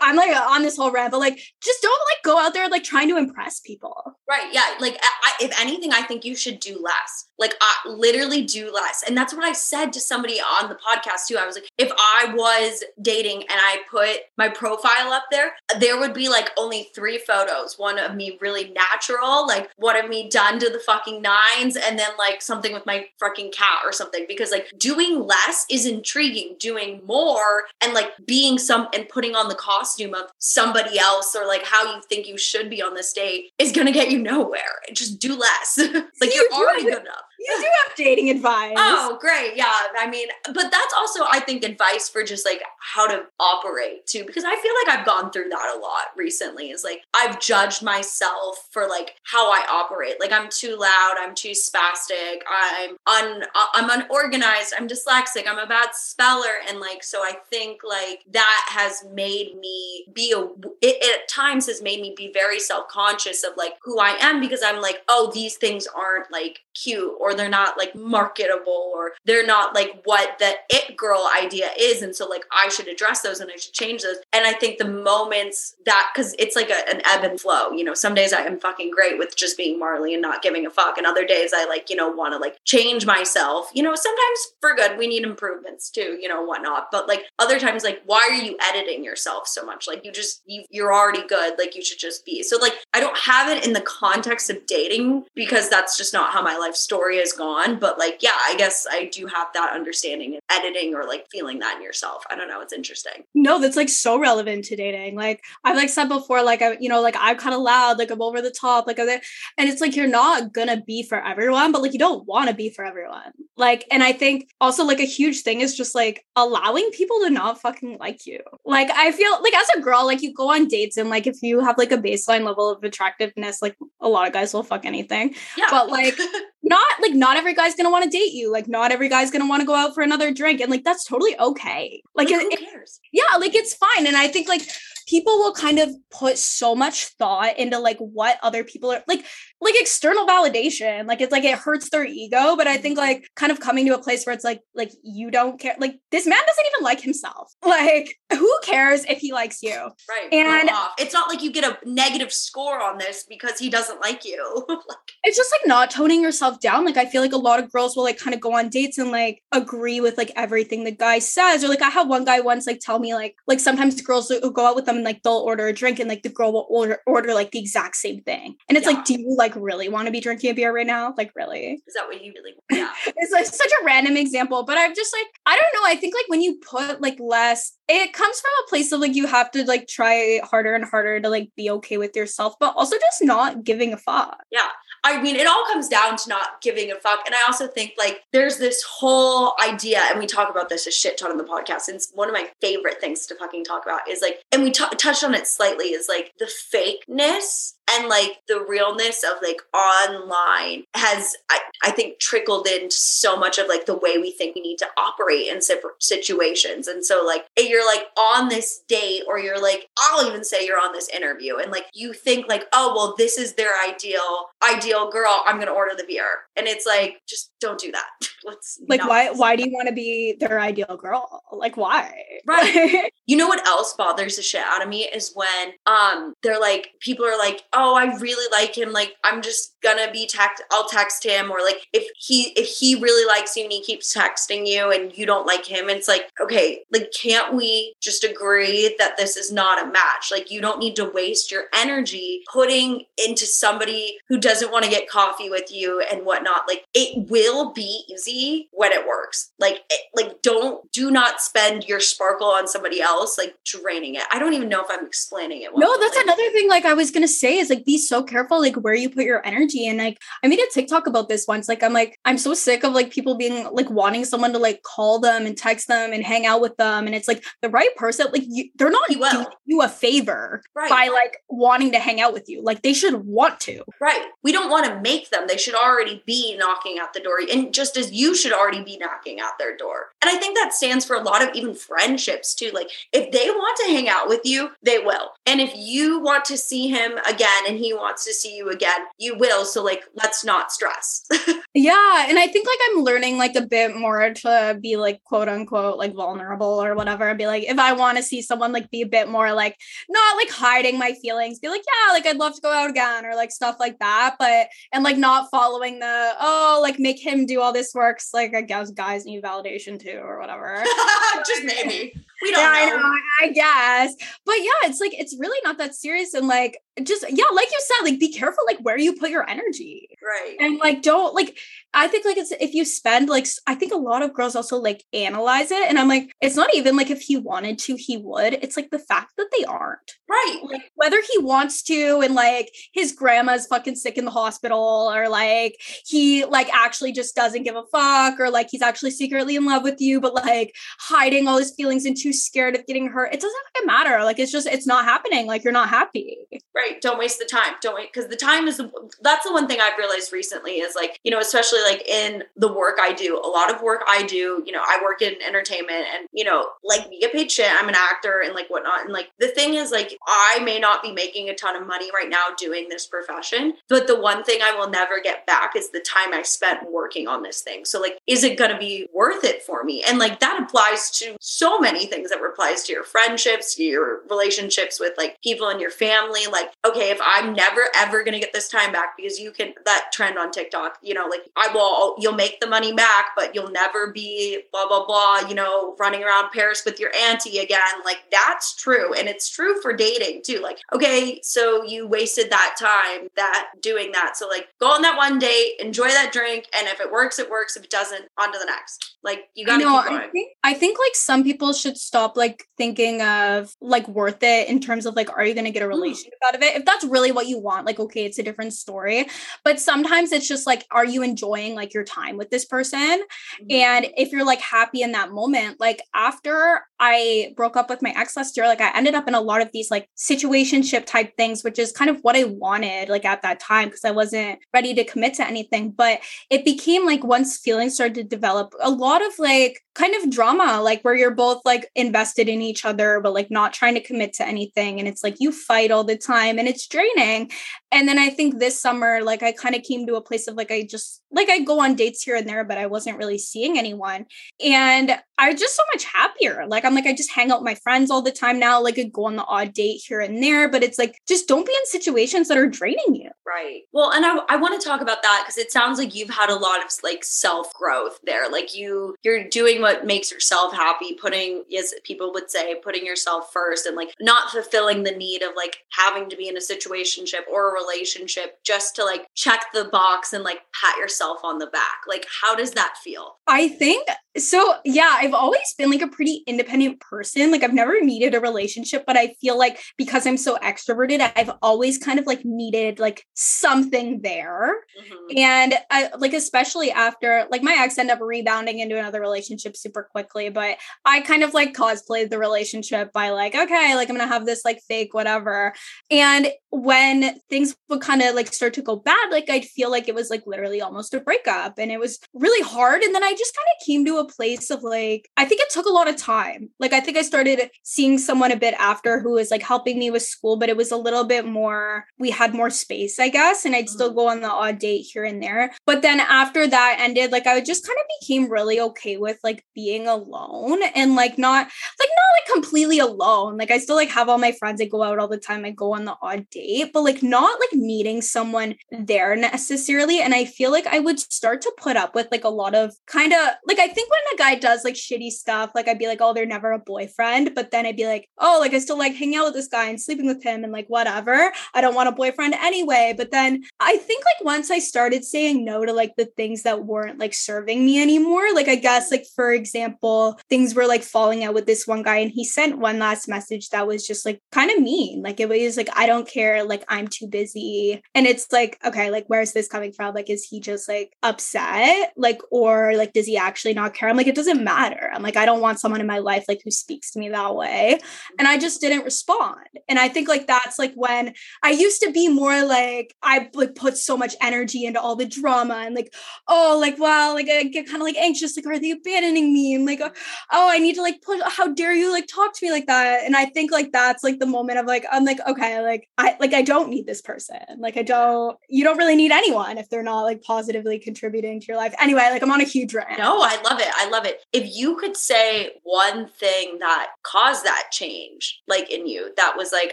[0.00, 2.84] I'm like on this whole rant, but like just don't like go out there like
[2.84, 4.16] trying to impress people.
[4.32, 4.48] Right.
[4.50, 4.64] Yeah.
[4.80, 7.28] Like, I, if anything, I think you should do less.
[7.38, 9.04] Like, I literally do less.
[9.06, 11.36] And that's what I said to somebody on the podcast, too.
[11.36, 15.98] I was like, if I was dating and I put my profile up there, there
[15.98, 20.30] would be like only three photos one of me really natural, like one of me
[20.30, 24.24] done to the fucking nines, and then like something with my fucking cat or something.
[24.26, 29.48] Because like doing less is intriguing, doing more and like being some and putting on
[29.48, 33.12] the costume of somebody else or like how you think you should be on this
[33.12, 34.80] date is gonna get you nowhere.
[34.92, 35.78] Just do less.
[36.20, 37.22] like You you're already good enough.
[37.44, 38.74] You do have dating advice.
[38.76, 39.56] Oh, great.
[39.56, 39.72] Yeah.
[39.98, 44.24] I mean, but that's also, I think, advice for just like how to operate too,
[44.24, 46.70] because I feel like I've gone through that a lot recently.
[46.70, 50.16] Is like I've judged myself for like how I operate.
[50.20, 55.66] Like I'm too loud, I'm too spastic, I'm un I'm unorganized, I'm dyslexic, I'm a
[55.66, 56.60] bad speller.
[56.68, 60.40] And like, so I think like that has made me be a,
[60.80, 64.16] it, it at times has made me be very self conscious of like who I
[64.20, 67.94] am because I'm like, oh, these things aren't like cute or or they're not like
[67.94, 72.02] marketable or they're not like what the it girl idea is.
[72.02, 74.16] And so like i should address those and i should change those.
[74.32, 77.84] And i think the moments that because it's like a, an ebb and flow you
[77.84, 80.70] know some days i am fucking great with just being marley and not giving a
[80.70, 80.98] fuck.
[80.98, 83.70] And other days i like you know want to like change myself.
[83.74, 86.88] You know sometimes for good we need improvements too you know whatnot.
[86.90, 89.86] But like other times like why are you editing yourself so much?
[89.88, 91.58] Like you just you, you're already good.
[91.58, 92.42] Like you should just be.
[92.42, 96.32] So like i don't have it in the context of dating because that's just not
[96.32, 99.72] how my life story has gone but like yeah i guess i do have that
[99.72, 102.24] understanding and editing or like feeling that in yourself.
[102.30, 103.24] I don't know it's interesting.
[103.34, 105.16] No that's like so relevant to dating.
[105.16, 108.10] Like i've like said before like i you know like i'm kind of loud like
[108.10, 111.72] i'm over the top like I'm and it's like you're not gonna be for everyone
[111.72, 113.32] but like you don't want to be for everyone.
[113.56, 117.30] Like and i think also like a huge thing is just like allowing people to
[117.30, 118.40] not fucking like you.
[118.64, 121.42] Like i feel like as a girl like you go on dates and like if
[121.42, 124.84] you have like a baseline level of attractiveness like a lot of guys will fuck
[124.84, 125.34] anything.
[125.56, 125.66] Yeah.
[125.70, 126.18] but like
[126.62, 128.52] not like not every guy's gonna want to date you.
[128.52, 130.60] Like not every guy's gonna want to go out for another drink.
[130.60, 132.02] And like that's totally okay.
[132.14, 133.00] Like, like it, who cares?
[133.12, 134.06] Yeah like it's fine.
[134.06, 134.62] And i think like
[135.06, 139.24] people will kind of put so much thought into like what other people are like
[139.62, 143.52] like external validation like it's like it hurts their ego but i think like kind
[143.52, 146.38] of coming to a place where it's like like you don't care like this man
[146.46, 147.52] doesn't even like himself.
[147.72, 149.72] Like who cares if he likes you?
[149.72, 154.00] Right and it's not like you get a negative score on this because he doesn't
[154.00, 154.66] like you.
[154.92, 156.84] Like, it's just like not toning yourself down.
[156.84, 158.98] Like i feel like a lot of girls will like kind of go on dates
[158.98, 161.64] and like agree with like everything the guy says.
[161.64, 164.50] Or like i had one guy once like tell me like like sometimes girls will
[164.50, 166.66] go out with them and like they'll order a drink and like the girl will
[166.68, 168.56] order order like the exact same thing.
[168.68, 168.94] And it's yeah.
[168.94, 171.14] like do you like like really want to be drinking a beer right now?
[171.16, 171.82] Like really?
[171.86, 172.92] Is that what you really Yeah.
[173.16, 175.88] it's like such a random example, but I'm just like, I don't know.
[175.88, 179.14] I think like when you put like less, it comes from a place of like
[179.14, 182.74] you have to like try harder and harder to like be okay with yourself, but
[182.76, 184.42] also just not giving a fuck.
[184.50, 184.68] Yeah.
[185.04, 187.20] I mean, it all comes down to not giving a fuck.
[187.26, 190.92] And I also think like there's this whole idea, and we talk about this a
[190.92, 191.88] shit ton on the podcast.
[191.88, 194.70] And it's one of my favorite things to fucking talk about is like, and we
[194.70, 199.62] t- touched on it slightly, is like the fakeness and like the realness of like
[199.74, 204.54] online has I, I think trickled into so much of like the way we think
[204.54, 205.60] we need to operate in
[205.98, 206.86] situations.
[206.86, 210.80] And so like you're like on this date or you're like i'll even say you're
[210.80, 215.10] on this interview and like you think like oh well this is their ideal ideal
[215.10, 215.42] girl.
[215.46, 216.24] I'm gonna order the beer.
[216.56, 218.06] And it's like just don't do that.
[218.44, 221.42] Let's like why why do you want to be their ideal girl?
[221.52, 222.14] Like why?
[222.46, 223.10] Right.
[223.24, 226.90] You know what else bothers the shit out of me is when um they're like
[227.00, 228.92] people are like oh Oh, i really like him.
[228.92, 232.94] Like i'm just gonna be text i'll text him or like if he if he
[232.94, 236.30] really likes you and he keeps texting you and you don't like him it's like
[236.40, 240.30] okay like can't we just agree that this is not a match?
[240.30, 244.90] Like you don't need to waste your energy putting into somebody who doesn't want to
[244.90, 246.62] get coffee with you and whatnot.
[246.68, 249.52] Like it will be easy when it works.
[249.58, 254.24] Like it, like don't do not spend your sparkle on somebody else like draining it.
[254.30, 255.80] I don't even know if i'm explaining it well.
[255.80, 258.60] No that's like, another thing like i was gonna say is like be so careful
[258.60, 261.68] like where you put your energy and like i made a tiktok about this once
[261.68, 264.82] like i'm like i'm so sick of like people being like wanting someone to like
[264.82, 267.94] call them and text them and hang out with them and it's like the right
[267.96, 270.90] person like you, they're not doing you a favor right.
[270.90, 273.82] by like wanting to hang out with you like they should want to.
[274.00, 274.22] Right.
[274.42, 277.72] We don't want to make them they should already be knocking at the door and
[277.72, 280.10] just as you should already be knocking at their door.
[280.22, 283.50] And i think that stands for a lot of even friendships too like if they
[283.50, 285.30] want to hang out with you they will.
[285.46, 289.00] And if you want to see him again and he wants to see you again
[289.18, 291.24] you will so like let's not stress.
[291.74, 295.48] Yeah and i think like i'm learning like a bit more to be like quote
[295.48, 298.90] unquote like vulnerable or whatever And be like if i want to see someone like
[298.90, 299.78] be a bit more like
[300.10, 303.24] not like hiding my feelings be like yeah like i'd love to go out again
[303.24, 307.46] or like stuff like that but and like not following the oh like make him
[307.46, 310.82] do all this works like i guess guys need validation too or whatever.
[311.46, 312.96] Just maybe we don't yeah, know.
[312.96, 316.78] I know i guess but yeah it's like it's really not that serious and like
[317.02, 320.56] just yeah like you said like be careful like where you put your energy right.
[320.60, 321.58] And like don't like
[321.94, 324.78] i think like it's if you spend like i think a lot of girls also
[324.78, 328.16] like analyze it and i'm like it's not even like if he wanted to he
[328.16, 328.54] would.
[328.54, 330.12] It's like the fact that they aren't.
[330.28, 330.60] Right.
[330.64, 335.28] Like whether he wants to and like his grandma's fucking sick in the hospital or
[335.28, 339.64] like he like actually just doesn't give a fuck or like he's actually secretly in
[339.64, 343.32] love with you but like hiding all his feelings and too scared of getting hurt
[343.34, 344.24] it doesn't fucking matter.
[344.24, 345.46] Like it's just it's not happening.
[345.46, 346.38] Like you're not happy.
[346.74, 347.00] Right.
[347.00, 347.74] Don't waste the time.
[347.80, 350.72] Don't wait because the time is the, that's the one thing i've realized realized recently
[350.72, 354.02] is like, you know, especially like in the work I do, a lot of work
[354.08, 357.70] I do, you know, I work in entertainment and, you know, like get paid shit.
[357.70, 359.04] I'm an actor and like whatnot.
[359.04, 362.10] And like the thing is, like, I may not be making a ton of money
[362.12, 365.90] right now doing this profession, but the one thing I will never get back is
[365.90, 367.84] the time I spent working on this thing.
[367.84, 370.02] So, like, is it going to be worth it for me?
[370.06, 375.00] And like that applies to so many things that applies to your friendships, your relationships
[375.00, 376.46] with like people in your family.
[376.50, 379.74] Like, okay, if I'm never ever going to get this time back because you can,
[380.02, 383.54] that trend on TikTok, you know, like I will, you'll make the money back, but
[383.54, 387.78] you'll never be blah, blah, blah, you know, running around Paris with your auntie again.
[388.04, 389.14] Like that's true.
[389.14, 390.58] And it's true for dating too.
[390.60, 394.36] Like, okay, so you wasted that time that doing that.
[394.36, 396.66] So like go on that one date, enjoy that drink.
[396.76, 397.76] And if it works, it works.
[397.76, 399.16] If it doesn't, on to the next.
[399.22, 400.16] Like you gotta going.
[400.18, 404.68] I think, I think like some people should stop like thinking of like worth it
[404.68, 405.88] in terms of like, are you going to get a Mm.
[405.90, 406.74] relationship out of it?
[406.76, 409.26] If that's really what you want, like, okay, it's a different story.
[409.64, 412.98] But sometimes it's just like, are you enjoying like your time with this person?
[412.98, 413.70] Mm-hmm.
[413.70, 418.14] And if you're like happy in that moment, like after I broke up with my
[418.16, 421.36] ex last year, like I ended up in a lot of these like situationship type
[421.36, 424.60] things, which is kind of what I wanted like at that time because I wasn't
[424.72, 425.90] ready to commit to anything.
[425.90, 430.30] But it became like once feelings started to develop, a lot of like kind of
[430.30, 434.00] drama, like where you're both like invested in each other, but like not trying to
[434.00, 434.98] commit to anything.
[434.98, 437.50] And it's like you fight all the time and it's draining.
[437.90, 440.56] And then I think this summer, like I kind of came to a place of
[440.56, 443.38] like I just like I go on dates here and there, but I wasn't really
[443.38, 444.26] seeing anyone.
[444.64, 446.64] And I'm just so much happier.
[446.66, 448.80] Like I'm like, I just hang out with my friends all the time now.
[448.80, 451.66] Like I go on the odd date here and there, but it's like just don't
[451.66, 453.30] be in situations that are draining you.
[453.46, 453.82] Right.
[453.92, 456.48] Well, and I, I want to talk about that because it sounds like you've had
[456.48, 458.48] a lot of like self growth there.
[458.50, 463.52] Like you you're doing what makes yourself happy, putting as people would say, putting yourself
[463.52, 467.48] first, and like not fulfilling the need of like having to be in a situationship
[467.50, 471.66] or a relationship just to like check the box and like pat yourself on the
[471.66, 472.00] back.
[472.08, 473.38] Like, how does that feel?
[473.46, 474.76] I think so.
[474.84, 477.50] Yeah, I've always been like a pretty independent person.
[477.50, 481.50] Like, I've never needed a relationship, but I feel like because I'm so extroverted, I've
[481.60, 484.74] always kind of like needed like something there.
[485.00, 485.38] Mhm.
[485.38, 490.08] And I like, especially after like my ex ended up rebounding into another relationship super
[490.10, 494.28] quickly, but I kind of like cosplayed the relationship by like, okay, like I'm gonna
[494.28, 495.74] have this like fake whatever.
[496.10, 500.08] And when things would kind of like start to go bad, like I'd feel like
[500.08, 503.02] it was like literally almost a breakup and it was really hard.
[503.02, 505.70] And then I just kind of came to a place of like, I think it
[505.70, 506.70] took a lot of time.
[506.78, 510.10] Like I think I started seeing someone a bit after who was like helping me
[510.10, 513.64] with school, but it was a little bit more, we had more space, I guess.
[513.64, 514.18] And I'd still mm-hmm.
[514.18, 515.72] go on the odd date here and there.
[515.86, 519.64] But then after that ended, like I just kind of became really okay with like
[519.74, 523.56] being alone and like not like not like completely alone.
[523.56, 524.80] Like I still like have all my friends.
[524.80, 525.64] I go out all the time.
[525.64, 530.20] I go on the odd date, but like not like needing someone there necessarily.
[530.20, 532.94] And I feel like I would start to put up with like a lot of
[533.06, 536.08] kind of like I think when a guy does like shitty stuff, like I'd be
[536.08, 537.54] like, oh, they're never a boyfriend.
[537.54, 539.88] But then I'd be like, oh, like I still like hanging out with this guy
[539.88, 541.52] and sleeping with him and like whatever.
[541.74, 543.14] I don't want a boyfriend anyway.
[543.16, 546.84] But then I think like once I started saying no to like the things that
[546.84, 551.44] weren't like serving me anymore, like I guess like for example, things were like falling
[551.44, 554.40] out with this one guy and he sent one last message that was just like
[554.50, 555.22] kind of mean.
[555.22, 558.00] Like it was like, I don't care, like I'm too busy.
[558.14, 560.14] And it's like, okay, like where's this coming from?
[560.14, 562.12] Like, is he just like upset?
[562.18, 564.10] Like, or like does he actually not care?
[564.10, 565.10] I'm like, it doesn't matter.
[565.10, 567.54] I'm like, I don't want someone in my life like who speaks to me that
[567.54, 567.98] way.
[568.38, 569.56] And I just didn't respond.
[569.88, 573.74] And I think like that's like when I used to be more like I like
[573.74, 576.12] put so much energy into all the drama and like,
[576.46, 579.72] oh, like wow, like I get kind of like anxious, like are they abandoning me?
[579.72, 580.10] And like, uh,
[580.52, 581.40] oh, I need to like push.
[581.46, 583.24] How dare you like talk to me like that?
[583.24, 586.36] And I think like that's like the moment of like I'm like okay, like I
[586.38, 587.64] like I don't need this person.
[587.78, 588.58] Like I don't.
[588.68, 591.94] You don't really need anyone if they're not like positively contributing to your life.
[592.00, 593.18] Anyway, like I'm on a huge rant.
[593.18, 593.88] No, I love it.
[593.94, 594.44] I love it.
[594.52, 599.72] If you could say one thing that caused that change, like in you, that was
[599.72, 599.92] like,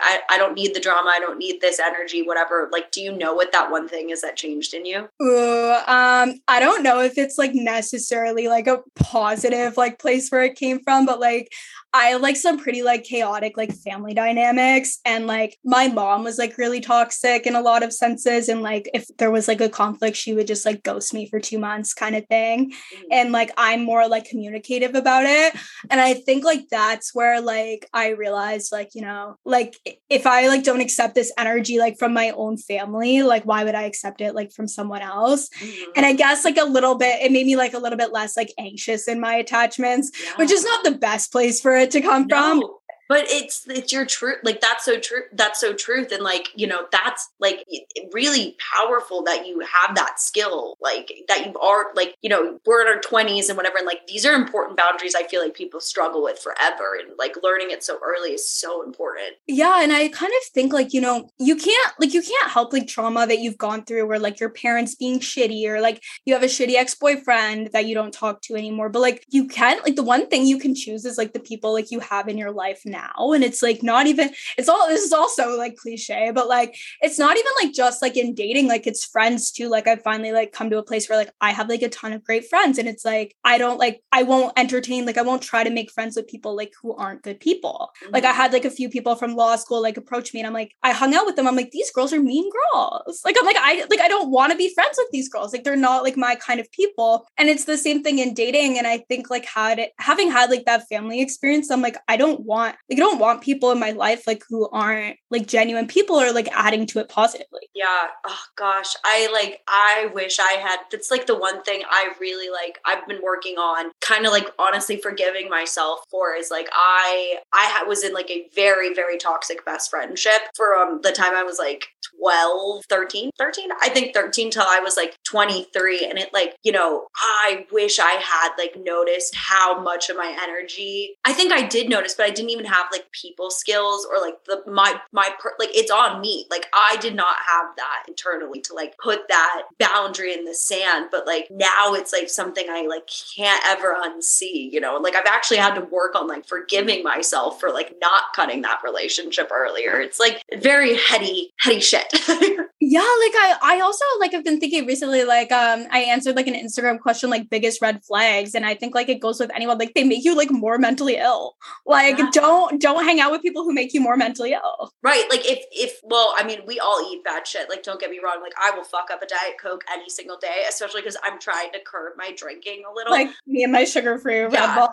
[0.01, 2.69] I, I don't need the drama, I don't need this energy, whatever.
[2.71, 5.09] Like, do you know what that one thing is that changed in you?
[5.21, 10.43] Ooh, um, I don't know if it's like necessarily like a positive like place where
[10.43, 11.51] it came from, but like
[11.93, 16.37] I have like some pretty like chaotic like family dynamics and like my mom was
[16.37, 19.69] like really toxic in a lot of senses and like if there was like a
[19.69, 23.03] conflict she would just like ghost me for 2 months kind of thing Mm-hmm.
[23.11, 25.55] and like I'm more like communicative about it
[25.89, 29.75] and I think like that's where like I realized like you know like
[30.09, 33.75] if I like don't accept this energy like from my own family like why would
[33.75, 35.83] I accept it like from someone else Mhm.
[35.95, 38.37] and I guess like a little bit, it made me like a little bit less
[38.37, 42.27] like anxious in my attachments, which is not the best place for it to come
[42.29, 42.78] from.
[43.09, 46.67] But it's it's your truth like that's so true that's so truth and like you
[46.67, 47.65] know that's like
[48.13, 52.81] really powerful that you have that skill like that you are like you know we're
[52.81, 55.79] in our 20s and whatever and like these are important boundaries i feel like people
[55.79, 59.35] struggle with forever and like learning it so early is so important.
[59.47, 62.73] Yeah and i kind of think like you know you can't like you can't help
[62.73, 66.33] like trauma that you've gone through where like your parents being shitty or like you
[66.33, 69.95] have a shitty ex-boyfriend that you don't talk to anymore but like you can like
[69.95, 72.51] the one thing you can choose is like the people like you have in your
[72.51, 72.98] life now
[73.33, 77.19] and it's like not even it's all this is also like cliche but like it's
[77.19, 80.51] not even like just like in dating like it's friends too like i finally like
[80.51, 82.87] come to a place where like i have like a ton of great friends and
[82.87, 86.15] it's like i don't like i won't entertain like i won't try to make friends
[86.15, 88.13] with people like who aren't good people mm-hmm.
[88.13, 90.53] like i had like a few people from law school like approach me and i'm
[90.53, 93.45] like i hung out with them i'm like these girls are mean girls like i'm
[93.45, 96.03] like i like i don't want to be friends with these girls like they're not
[96.03, 99.29] like my kind of people and it's the same thing in dating and i think
[99.29, 102.97] like had it having had like that family experience i'm like i don't want like
[102.97, 106.49] i don't want people in my life like who aren't like genuine people or like
[106.51, 107.61] adding to it positively.
[107.75, 108.07] Yeah.
[108.25, 108.95] Oh gosh.
[109.05, 113.07] I like i wish i had that's like the one thing i really like i've
[113.07, 118.03] been working on kind of like honestly forgiving myself for is like i i was
[118.03, 121.87] in like a very very toxic best friendship from the time i was like
[122.19, 126.71] 12 13 13 i think 13 till i was like 23 and it like you
[126.71, 131.65] know i wish i had like noticed how much of my energy i think i
[131.65, 135.29] did notice but i didn't even have like people skills or like the my my
[135.39, 136.45] per, like it's on me.
[136.49, 141.07] Like i did not have that internally to like put that boundary in the sand
[141.11, 144.97] but like now it's like something i like can't ever unsee you know?
[144.97, 148.81] Like i've actually had to work on like forgiving myself for like not cutting that
[148.83, 149.99] relationship earlier.
[149.99, 152.13] It's like very heady heady shit.
[152.81, 156.47] Yeah like i i also like i've been thinking recently like um i answered like
[156.47, 159.77] an instagram question like biggest red flags and i think like it goes with anyone
[159.77, 161.55] like they make you like more mentally ill.
[161.85, 162.29] Like yeah.
[162.31, 164.93] don't don't hang out with people who make you more mentally ill.
[165.03, 165.25] Right.
[165.29, 167.69] Like if if well i mean we all eat bad shit.
[167.69, 168.41] Like don't get me wrong.
[168.41, 171.71] Like i will fuck up a diet coke any single day especially because i'm trying
[171.71, 173.11] to curb my drinking a little.
[173.11, 174.87] Like me and my sugar free yeah.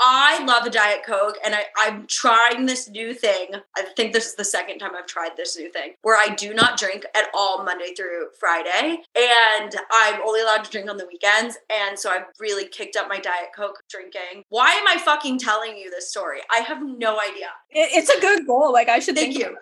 [0.00, 3.48] i love a diet coke and i i'm trying this new thing.
[3.76, 6.54] I think this is the second time i've tried this new thing where i do
[6.54, 11.06] not drink at all monday through friday and i'm only allowed to drink on the
[11.06, 14.44] weekends and so i've really kicked up my diet coke drinking.
[14.48, 16.40] Why am i fucking telling you this story?
[16.50, 17.50] I have no idea.
[17.70, 18.72] It's a good goal.
[18.72, 19.56] Like i should thank you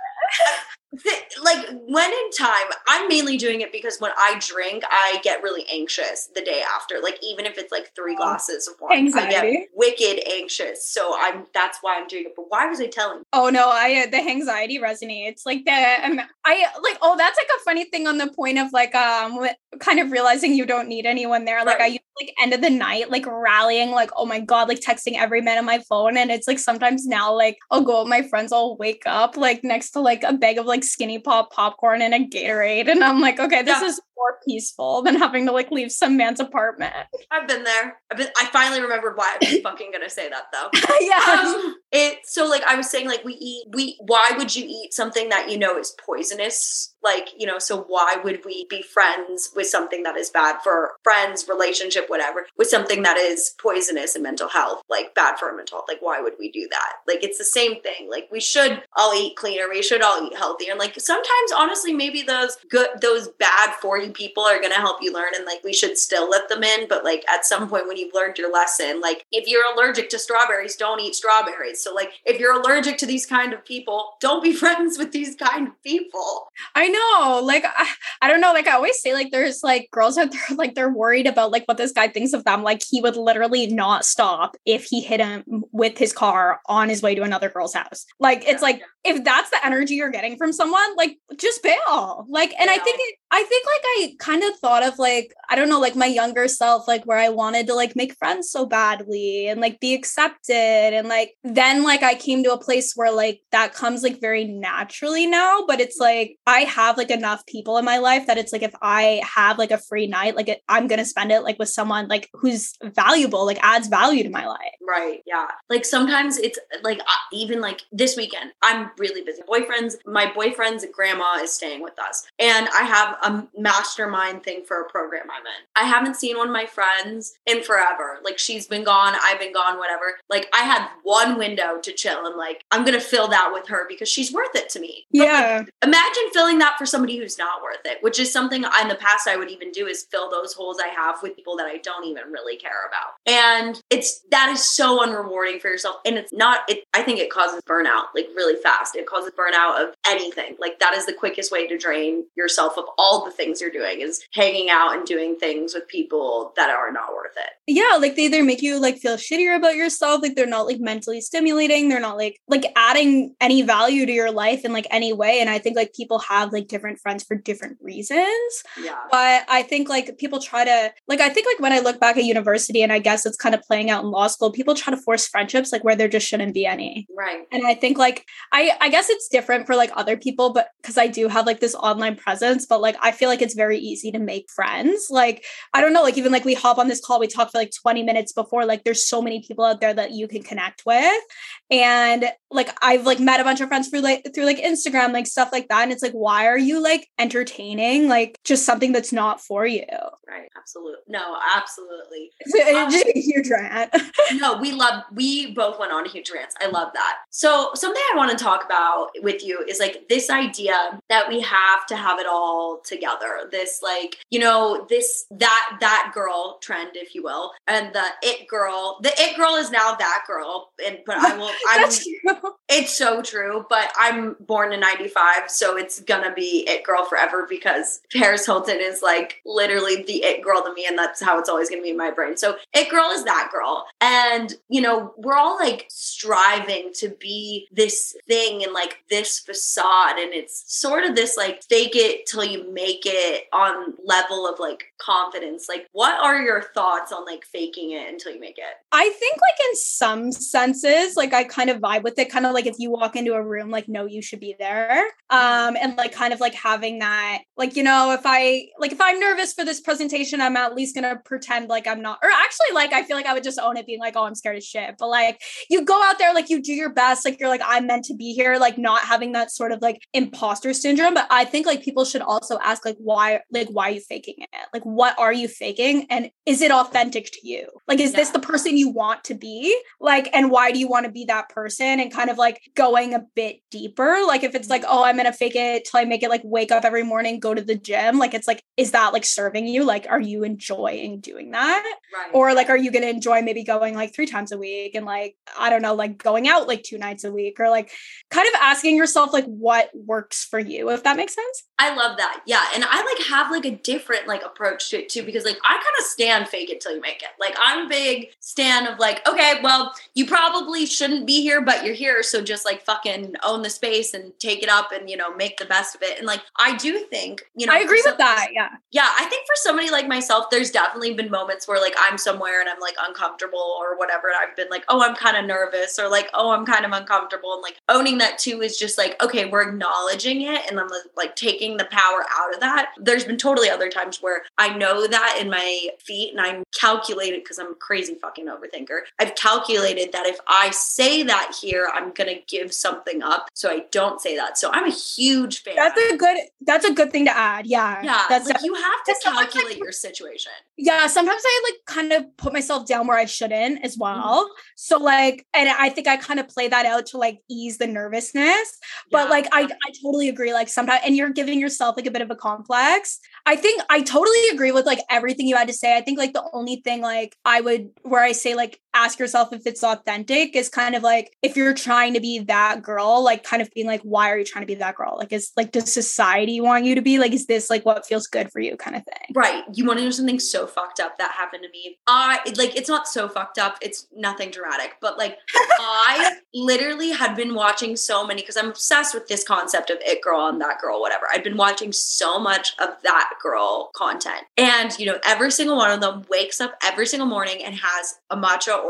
[1.43, 5.67] like when in time i'm mainly doing it because when i drink i get really
[5.73, 9.37] anxious the day after like even if it's like three glasses of wine anxiety.
[9.37, 10.89] i get wicked anxious.
[10.89, 12.33] So i'm that's why i'm doing it.
[12.37, 15.43] But why was i telling oh no i uh, the anxiety resonates.
[15.45, 18.73] Like the um, i like oh that's like a funny thing on the point of
[18.73, 19.47] like um
[19.81, 21.65] kind of realizing you don't need anyone there.
[21.65, 21.93] Like right.
[21.93, 25.43] i like end of the night like rallying like oh my god like texting every
[25.43, 26.17] man on my phone.
[26.17, 29.91] And it's like sometimes now like i'll go my friends i'll wake up like next
[29.91, 32.89] to like a bag of like skinny pop popcorn and a Gatorade.
[32.89, 33.89] And I'm like, okay, this yeah.
[33.89, 36.95] is more peaceful than having to like leave some man's apartment.
[37.31, 37.99] I've been there.
[38.11, 40.71] I've been I finally remembered why I was fucking gonna say that though.
[41.01, 41.41] yeah.
[41.41, 44.93] Um, it so like I was saying, like we eat we why would you eat
[44.93, 46.95] something that you know is poisonous?
[47.03, 50.95] Like, you know, so why would we be friends with something that is bad for
[51.05, 55.79] friends, relationship, whatever, with something that is poisonous and mental health, like bad for mental
[55.79, 55.85] health?
[55.89, 56.95] Like, why would we do that?
[57.07, 58.11] Like it's the same thing.
[58.11, 60.73] Like we should all eat cleaner, we should all eat healthier.
[60.73, 64.79] And like sometimes honestly, maybe those good those bad for you people are going to
[64.79, 67.69] help you learn and like we should still let them in but like at some
[67.69, 71.83] point when you've learned your lesson like if you're allergic to strawberries don't eat strawberries
[71.83, 75.35] so like if you're allergic to these kind of people don't be friends with these
[75.37, 77.87] kind of people i know like I,
[78.23, 80.91] I don't know like i always say like there's like girls out there like they're
[80.93, 84.57] worried about like what this guy thinks of them like he would literally not stop
[84.65, 88.39] if he hit him with his car on his way to another girl's house like
[88.47, 89.13] it's yeah, like yeah.
[89.13, 92.73] if that's the energy you're getting from someone like just bail like and yeah.
[92.73, 95.69] i think it i think like i kind kind of thought of like I don't
[95.69, 99.47] know, like my younger self, like where I wanted to like make friends so badly
[99.47, 100.55] and like be accepted.
[100.93, 104.45] And like then like I came to a place where like that comes like very
[104.45, 105.65] naturally now.
[105.67, 108.75] But it's like I have like enough people in my life that it's like if
[108.83, 112.09] I have like a free night, like it, I'm gonna spend it like with someone
[112.09, 114.75] like who's valuable, like adds value to my life.
[114.87, 115.21] Right.
[115.27, 115.47] Yeah.
[115.71, 119.43] Like sometimes it's like uh, even like this weekend, I'm really busy.
[119.49, 122.27] Boyfriends, my boyfriend's grandma is staying with us.
[122.39, 123.47] And I have a
[123.87, 125.63] mastermind thing for a program I'm in.
[125.77, 128.19] I haven't seen one of my friends in forever.
[128.25, 130.19] Like she's been gone, I've been gone, whatever.
[130.29, 133.87] Like I had one window to chill and like I'm gonna fill that with her
[133.89, 135.07] because she's worth it to me.
[135.13, 135.57] But, Yeah.
[135.59, 138.95] like, imagine filling that for somebody who's not worth it, which is something in the
[138.97, 141.79] past I would even do is fill those holes I have with people that I
[141.79, 143.15] don't even really care about.
[143.27, 145.97] And it's that is so unrewarding for yourself.
[146.05, 148.97] And it's not it I think it causes burnout like really fast.
[148.97, 150.57] It causes burnout of anything.
[150.59, 154.01] Like that is the quickest way to drain yourself of all the things you're doing
[154.01, 157.51] is hanging out and doing things with people that are not worth it.
[157.67, 160.79] yeah like they either make you like feel shittier about yourself like they're not like
[160.81, 165.13] mentally stimulating they're not like like adding any value to your life in like any
[165.13, 168.97] way and i think like people have like different friends for different reasons Yeah.
[169.11, 172.17] but i think like people try to like i think like when i look back
[172.17, 174.93] at university and i guess it's kind of playing out in law school people try
[174.95, 177.45] to force friendships like where there just shouldn't be any Right.
[177.53, 180.99] and I think like I I guess it's different for like other people, but because
[180.99, 184.11] I do have like this online presence, but like I feel like it's very easy
[184.13, 185.09] to make friends.
[185.11, 185.45] Like
[185.75, 187.73] I don't know, like even like we hop on this call, we talk for like
[187.83, 191.23] 20 minutes before, like there's so many people out there that you can connect with.
[191.71, 195.27] And like I've like met a bunch of friends through like through like Instagram, like
[195.27, 195.83] stuff like that.
[195.83, 199.85] And it's like, why are you like entertaining like just something that's not for you?
[200.29, 200.49] Right.
[200.57, 201.03] Absolutely.
[201.09, 202.31] No, absolutely.
[202.41, 203.95] It's just um, a huge rant.
[204.35, 206.55] no, we love we both went on a huge rants.
[206.61, 207.19] I love that.
[207.31, 211.41] So something I want to talk about with you is like this idea that we
[211.41, 213.49] have to have it all together.
[213.51, 218.49] This like, you know, this that that girl trend, if you will, and the it
[218.49, 218.99] girl.
[219.03, 220.71] The it girl is now that girl.
[220.85, 222.53] And but I will I'm true.
[222.69, 227.47] it's so true, but I'm born in 95, so it's gonna be it girl forever
[227.49, 231.49] because Paris Hilton is like literally the it girl to me, and that's how it's
[231.49, 232.37] always gonna be in my brain.
[232.37, 233.87] So it girl is that girl.
[234.01, 239.76] And you know, we're all like striving to be this thing and like this facade,
[240.19, 244.59] and it's sort of this like fake it till you make it on level of
[244.59, 245.67] like confidence.
[245.69, 248.65] Like, what are your thoughts on like faking it until you make it?
[248.93, 252.53] I think like in some senses, like I kind of vibe with it, kind of
[252.53, 255.05] like if you walk into a room, like no, you should be there.
[255.31, 259.01] Um, and like kind of like having that, like, you know, if I like if
[259.01, 262.75] I'm nervous for this presentation, I'm at least gonna pretend like I'm not, or actually
[262.75, 264.65] like I feel like I would just own it being like, oh, I'm scared as
[264.65, 264.95] shit.
[264.99, 267.87] But like you go out there, like you do your best, like you're like, I'm
[267.87, 271.15] meant to be here, like not having that sort of like imposter syndrome.
[271.15, 274.37] But I think like people should also ask like why, like, why are you faking
[274.39, 274.49] it?
[274.73, 276.07] Like, what are you faking?
[276.11, 277.67] And is it authentic to you?
[277.89, 279.77] Like, is this the person you want to be?
[279.99, 281.99] Like, and why do you want to be that person?
[281.99, 284.19] And kind of like going a bit deeper.
[284.25, 284.97] Like, if it's like, mm-hmm.
[284.97, 287.53] oh, I'm gonna fake it till I make it like wake up every morning, go
[287.53, 288.21] to the gym.
[288.21, 289.83] Like, it's like, is that like serving you?
[289.83, 291.83] Like, are you enjoying doing that?
[292.15, 292.31] Right.
[292.33, 295.35] Or like, are you gonna enjoy maybe going like three times a week and like,
[295.59, 297.91] I don't know, like going out like two nights a week or like
[298.31, 301.65] kind of asking yourself like what works for you, if that makes sense?
[301.77, 302.43] I love that.
[302.47, 302.65] Yeah.
[302.73, 305.75] And I like have like a different like approach to it too, because like I
[305.75, 307.31] kind of stand fake it till you make it.
[307.39, 311.85] Like I'm a big stan of like, okay, well, you probably shouldn't be here, but
[311.85, 312.23] you're here.
[312.23, 315.59] So just like fucking own the space and take it up and, you know, make
[315.59, 316.19] the best of it.
[316.19, 318.49] And like, I do think, you know, I agree for with that.
[318.53, 318.69] Yeah.
[318.91, 322.61] yeah, I think for somebody like myself, there's definitely been moments where like I'm somewhere
[322.61, 324.29] and I'm like uncomfortable or whatever.
[324.29, 326.93] And I've been like, oh, I'm kind of nervous or like, oh, I'm kind of
[326.93, 327.55] uncomfortable.
[327.55, 331.37] And like owning that too is just like, okay, we're acknowledging it and I'm like
[331.37, 332.93] taking the power out of that.
[332.99, 337.43] There's been totally other times where I know that in my feet and I'm calculated
[337.43, 339.01] because I'm a crazy fucking overthinker.
[339.19, 343.49] I've calculated that if I say that here, I'm going to give something up.
[343.55, 344.59] So I don't say that.
[344.59, 345.75] So I'm a huge fan.
[345.77, 347.67] That's a good that's a good thing to add.
[347.67, 348.03] Yeah.
[348.03, 350.53] Yeah, That's like you have to that's sometimes, like, calculate your situation.
[350.77, 354.53] yeah sometimes i like kind of put myself down where i shouldn't as well Mm-hmm.
[354.77, 357.87] so like and i think i kind of play that out to like ease the
[357.87, 358.79] nervousness
[359.11, 359.31] but Yeah.
[359.31, 362.31] like i i totally agree like sometimes and you're giving yourself like a bit of
[362.31, 365.97] a complex i think i totally agree with like everything you had to say.
[365.97, 369.53] I think like the only thing like i would where i say like ask yourself
[369.53, 373.45] if it's authentic is kind of like if you're trying to be that girl like
[373.45, 375.71] kind of being like why are you trying to be that girl like is like
[375.73, 378.77] does society want you to be like is this like what feels good for you
[378.77, 379.65] kind of thing Right.
[379.75, 381.99] You want to know something so fucked up that happened to me?
[382.07, 383.77] I like it's not so fucked up.
[383.83, 389.13] It's nothing dramatic, but like I literally had been watching so many because I'm obsessed
[389.13, 391.27] with this concept of it girl and that girl, whatever.
[391.31, 394.45] I've been watching so much of that girl content.
[394.57, 398.15] And you know, every single one of them wakes up every single morning and has
[398.31, 398.83] a matcha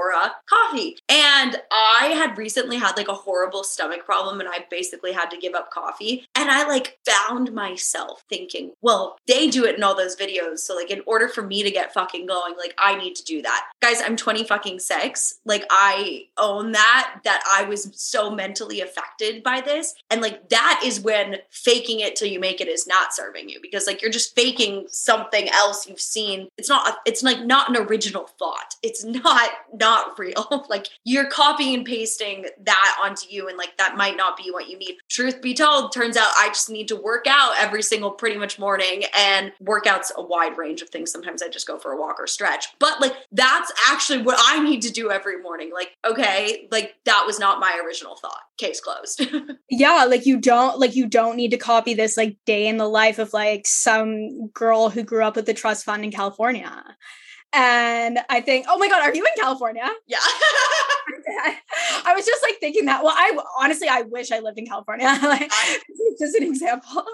[0.48, 0.98] Coffee.
[1.08, 5.38] And I had recently had like a horrible stomach problem and I basically had to
[5.38, 6.26] give up coffee.
[6.34, 10.60] And I like found myself thinking, well, they do it in all those videos.
[10.60, 13.42] So like in order for me to get fucking going, like I need to do
[13.42, 13.68] that.
[13.80, 15.40] Guys, I'm 20 fucking six.
[15.44, 19.94] Like I own that, that I was so mentally affected by this.
[20.10, 23.60] And like that is when faking it till you make it is not serving you
[23.60, 26.48] because like you're just faking something else you've seen.
[26.58, 28.74] It's not, it's like not an original thought.
[28.82, 29.85] It's not, not
[30.18, 30.66] real.
[30.68, 33.48] like you're copying and pasting that onto you.
[33.48, 34.96] And like that might not be what you need.
[35.08, 38.58] Truth be told, turns out I just need to work out every single pretty much
[38.58, 41.10] morning and workouts a wide range of things.
[41.10, 42.68] Sometimes I just go for a walk or stretch.
[42.78, 45.70] But like that's actually what I need to do every morning.
[45.72, 48.40] Like, okay, like that was not my original thought.
[48.58, 49.26] Case closed.
[49.70, 52.88] yeah, like you don't like you don't need to copy this like day in the
[52.88, 56.84] life of like some girl who grew up with the trust fund in California.
[57.58, 59.88] And I think, oh my God, are you in California?
[60.06, 60.18] Yeah.
[62.04, 63.02] I was just like thinking that.
[63.02, 65.06] Well, I honestly, I wish I lived in California.
[65.22, 65.50] like,
[66.18, 67.04] just an example.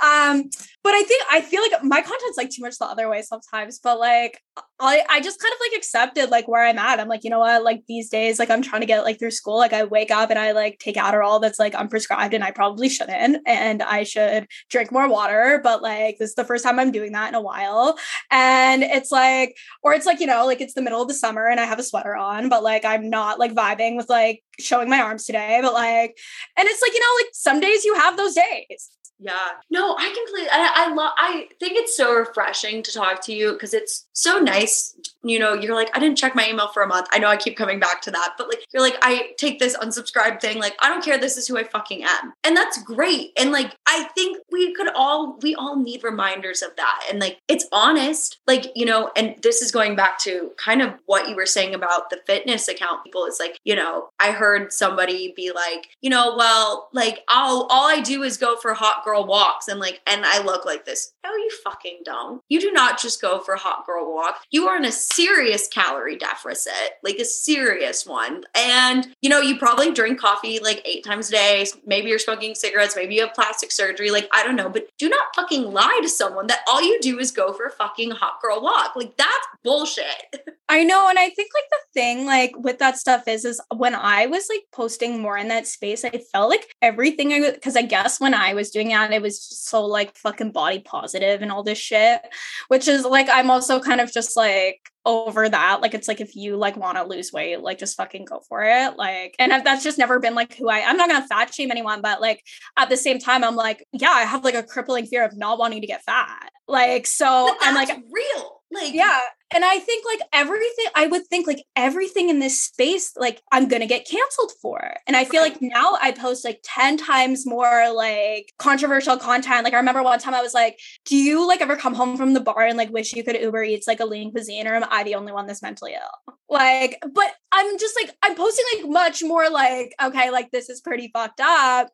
[0.00, 0.50] Um,
[0.84, 3.78] but I think I feel like my content's like too much the other way sometimes.
[3.78, 4.40] But like,
[4.80, 6.98] I I just kind of like accepted like where I'm at.
[6.98, 7.62] I'm like, you know what?
[7.62, 9.56] Like these days, like I'm trying to get like through school.
[9.56, 12.88] Like I wake up and I like take Adderall that's like unprescribed, and I probably
[12.88, 13.42] shouldn't.
[13.46, 15.60] And I should drink more water.
[15.62, 17.96] But like this is the first time I'm doing that in a while.
[18.30, 21.46] And it's like, or it's like you know, like it's the middle of the summer
[21.48, 24.90] and I have a sweater on, but like I'm not like vibing with like showing
[24.90, 26.16] my arms today, but like,
[26.58, 28.90] and it's like, you know, like some days you have those days.
[29.22, 29.34] Yeah.
[29.70, 33.52] No, I completely I, I love I think it's so refreshing to talk to you
[33.52, 34.96] because it's so nice.
[35.22, 37.08] You know, you're like, I didn't check my email for a month.
[37.12, 39.76] I know I keep coming back to that, but like you're like, I take this
[39.76, 42.32] unsubscribe thing, like, I don't care, this is who I fucking am.
[42.44, 43.32] And that's great.
[43.38, 47.06] And like I think we could all we all need reminders of that.
[47.10, 48.38] And like it's honest.
[48.46, 51.74] Like, you know, and this is going back to kind of what you were saying
[51.74, 53.24] about the fitness account people.
[53.24, 57.88] It's like, you know, I heard somebody be like, you know, well, like I'll all
[57.88, 61.12] I do is go for hot girl walks and like and I look like this.
[61.24, 62.40] No, you fucking don't.
[62.48, 64.42] You do not just go for hot girl walk.
[64.50, 68.44] You are in a serious calorie deficit, like a serious one.
[68.56, 71.66] And you know, you probably drink coffee like eight times a day.
[71.86, 75.08] Maybe you're smoking cigarettes, maybe you have plastic surgery, like I don't know, but do
[75.08, 78.40] not fucking lie to someone that all you do is go for a fucking hot
[78.40, 78.96] girl walk.
[78.96, 80.04] Like that's bullshit.
[80.68, 81.08] I know.
[81.08, 84.48] And I think like the thing like with that stuff is is when I was
[84.48, 88.18] like posting more in that space, I felt like everything I was, because I guess
[88.18, 91.78] when I was doing it it was so like fucking body positive and all this
[91.78, 92.22] shit,
[92.68, 95.80] which is like I'm also kind of just like over that.
[95.80, 98.62] Like it's like if you like want to lose weight, like just fucking go for
[98.62, 98.96] it.
[98.96, 100.82] Like, and that's just never been like who I.
[100.82, 102.42] I'm not gonna fat shame anyone, but like
[102.76, 105.58] at the same time, I'm like, yeah, I have like a crippling fear of not
[105.58, 106.50] wanting to get fat.
[106.68, 108.62] Like, so I'm like real.
[108.70, 109.20] Like, yeah,
[109.54, 113.68] and I think like everything, I would think like everything in this space, like I'm
[113.68, 114.94] gonna get canceled for.
[115.06, 119.64] And I feel like now I post like 10 times more like controversial content.
[119.64, 122.32] Like I remember one time I was like, Do you like ever come home from
[122.32, 124.84] the bar and like wish you could Uber Eats like a lean cuisine, or am
[124.90, 126.34] I the only one that's mentally ill?
[126.48, 130.80] Like, but I'm just like, I'm posting like much more like, okay, like this is
[130.80, 131.88] pretty fucked up.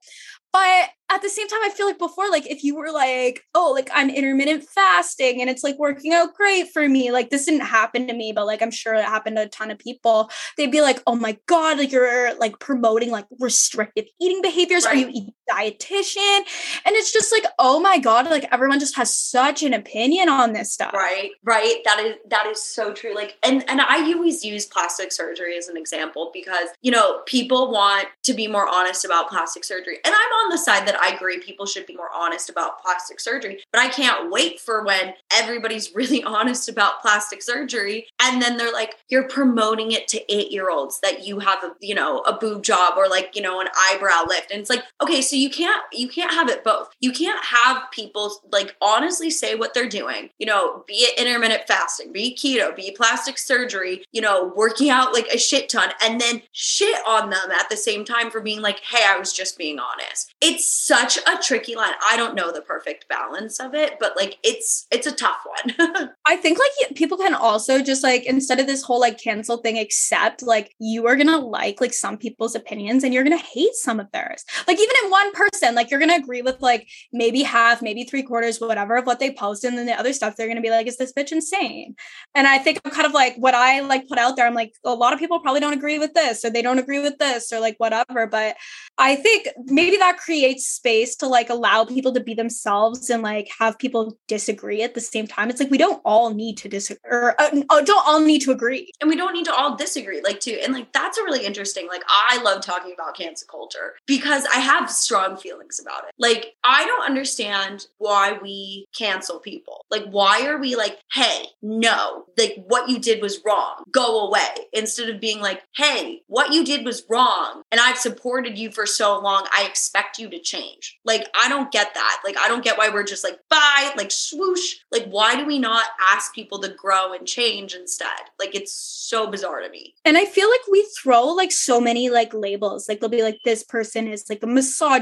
[0.59, 3.71] But at the same time, I feel like before, like if you were like, oh,
[3.73, 7.61] like I'm intermittent fasting and it's like working out great for me, like this didn't
[7.61, 10.31] happen to me, but like I'm sure it happened to a ton of people.
[10.57, 14.85] They'd be like, oh my God, like you're like promoting like restrictive eating behaviors.
[14.85, 14.97] Right.
[14.97, 16.40] Are you eating dietitian?
[16.84, 20.53] And it's just like, oh my God, like everyone just has such an opinion on
[20.53, 20.92] this stuff.
[20.92, 21.76] Right, right.
[21.84, 23.14] That is that is so true.
[23.14, 27.70] Like, and and I always use plastic surgery as an example because you know people
[27.70, 31.14] want to be more honest about plastic surgery, and I'm on the side that I
[31.14, 33.62] agree people should be more honest about plastic surgery.
[33.72, 38.72] But I can't wait for when everybody's really honest about plastic surgery, and then they're
[38.72, 42.36] like, you're promoting it to eight year olds that you have a you know a
[42.36, 45.51] boob job or like you know an eyebrow lift, and it's like, okay, so you
[45.51, 46.91] can't you can't have it both.
[47.01, 50.30] You can't have people like honestly say what they're doing.
[50.39, 54.05] You know, be it intermittent fasting, be keto, be plastic surgery.
[54.12, 57.76] You know, working out like a shit ton, and then shit on them at the
[57.76, 60.34] same time for being like, hey, I was just being honest.
[60.41, 61.95] It's such a tricky line.
[62.09, 66.11] I don't know the perfect balance of it, but like it's it's a tough one.
[66.26, 69.78] I think like people can also just like instead of this whole like cancel thing,
[69.78, 74.01] accept like you are gonna like like some people's opinions and you're gonna hate some
[74.01, 74.45] of theirs.
[74.66, 78.22] Like even in one person, like you're gonna agree with like maybe half, maybe three
[78.22, 80.87] quarters, whatever of what they post, and then the other stuff they're gonna be like,
[80.87, 81.95] is this bitch insane?
[82.35, 84.47] And I think I'm kind of like what I like put out there.
[84.47, 87.01] I'm like a lot of people probably don't agree with this, or they don't agree
[87.01, 88.26] with this, or like whatever.
[88.26, 88.57] But
[88.97, 93.49] I think maybe that creates space to like allow people to be themselves and like
[93.59, 95.51] have people disagree at the same time.
[95.51, 98.53] It's like we don't all need to disagree, or uh, don't don't all need to
[98.53, 98.91] agree.
[99.01, 100.59] And we don't need to all disagree, like, too.
[100.62, 104.59] And, like, that's a really interesting, like, I love talking about cancel culture because I
[104.61, 106.14] have strong feelings about it.
[106.19, 109.85] Like, I don't understand why we cancel people.
[109.91, 114.49] Like, why are we like, hey, no, like, what you did was wrong, go away,
[114.73, 118.87] instead of being like, hey, what you did was wrong, and I've supported you for
[118.87, 120.99] so long, I expect you to change.
[121.05, 122.21] Like, I don't get that.
[122.25, 124.77] Like, I don't get why we're just like, bye, like, swoosh.
[124.93, 128.09] Like, why do we not ask people to grow and change instead?
[128.39, 129.95] Like, it's so bizarre to me.
[130.05, 132.89] And I feel like we throw like so many like labels.
[132.89, 134.47] Like they'll be like, this person is like a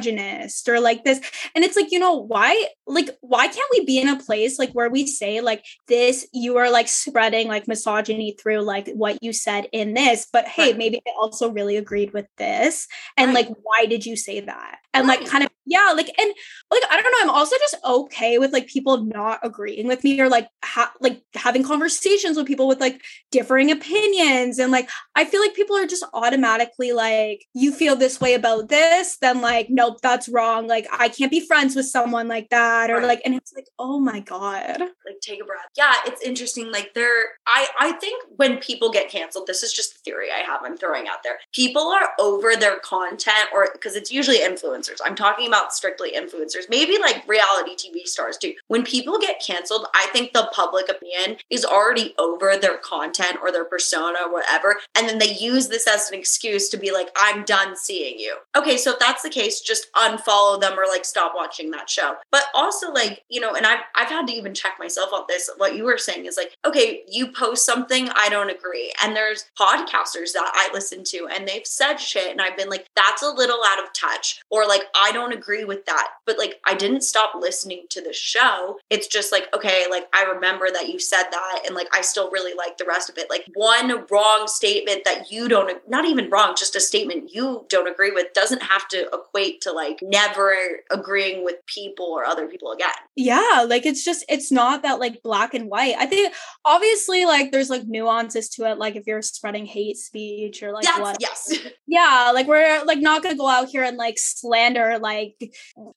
[0.06, 1.20] misogynist or like this.
[1.54, 4.72] And it's like, you know, why, like, why can't we be in a place like
[4.72, 9.32] where we say, like, this, you are like spreading like misogyny through like what you
[9.32, 10.78] said in this, but hey, right.
[10.78, 12.86] maybe I also really agreed with this.
[13.16, 13.48] And right.
[13.48, 14.78] like, why did you say that?
[14.94, 15.20] And right.
[15.20, 16.32] like, kind of, yeah, like, and
[16.70, 20.20] like, I don't know, I'm also just okay with like people not agreeing with me
[20.20, 24.58] or like, ha- like having conversations with people with like differing opinions.
[24.58, 28.68] And like, I feel like people are just automatically like, you feel this way about
[28.68, 30.66] this, then like, nope, that's wrong.
[30.66, 32.90] Like, I can't be friends with someone like that.
[32.90, 34.80] Or like, and it's like, oh my God.
[34.80, 35.66] Like, take a breath.
[35.76, 36.70] Yeah, it's interesting.
[36.70, 40.40] Like, there, I, I think when people get canceled, this is just a theory I
[40.44, 41.38] have, I'm throwing out there.
[41.52, 44.98] People are over their content, or because it's usually influencers.
[45.04, 48.54] I'm talking about strictly influencers, maybe like reality TV stars too.
[48.68, 53.50] When people get canceled, I think the public opinion is already over their content or
[53.50, 54.76] their persona or whatever.
[54.96, 58.36] And then they use this as an excuse to be like, I'm done seeing you.
[58.56, 62.16] Okay, so if that's the case, just unfollow them or like stop watching that show.
[62.30, 65.50] But also like, you know, and I've I've had to even check myself on this.
[65.56, 68.92] What you were saying is like, okay, you post something, I don't agree.
[69.02, 72.88] And there's podcasters that I listen to and they've said shit and I've been like,
[72.94, 74.42] that's a little out of touch.
[74.50, 76.08] Or like, I don't agree with that.
[76.24, 78.78] But like I didn't stop listening to the show.
[78.90, 82.30] It's just like, okay, like I remember that you said that and like I still
[82.30, 83.30] really like the rest of it.
[83.30, 87.88] Like one wrong statement that you don't not even wrong, just a statement you don't
[87.88, 90.56] agree with doesn't have to equate to like never
[90.90, 92.90] agreeing with people or other people again.
[93.14, 95.94] Yeah, like it's just it's not that like black and white.
[95.98, 96.34] I think
[96.64, 100.84] obviously like there's like nuances to it, like if you're spreading hate speech or like
[100.84, 101.16] yes, what.
[101.20, 101.58] Yes.
[101.88, 105.35] Yeah, like we're like not gonna go out here and like slander like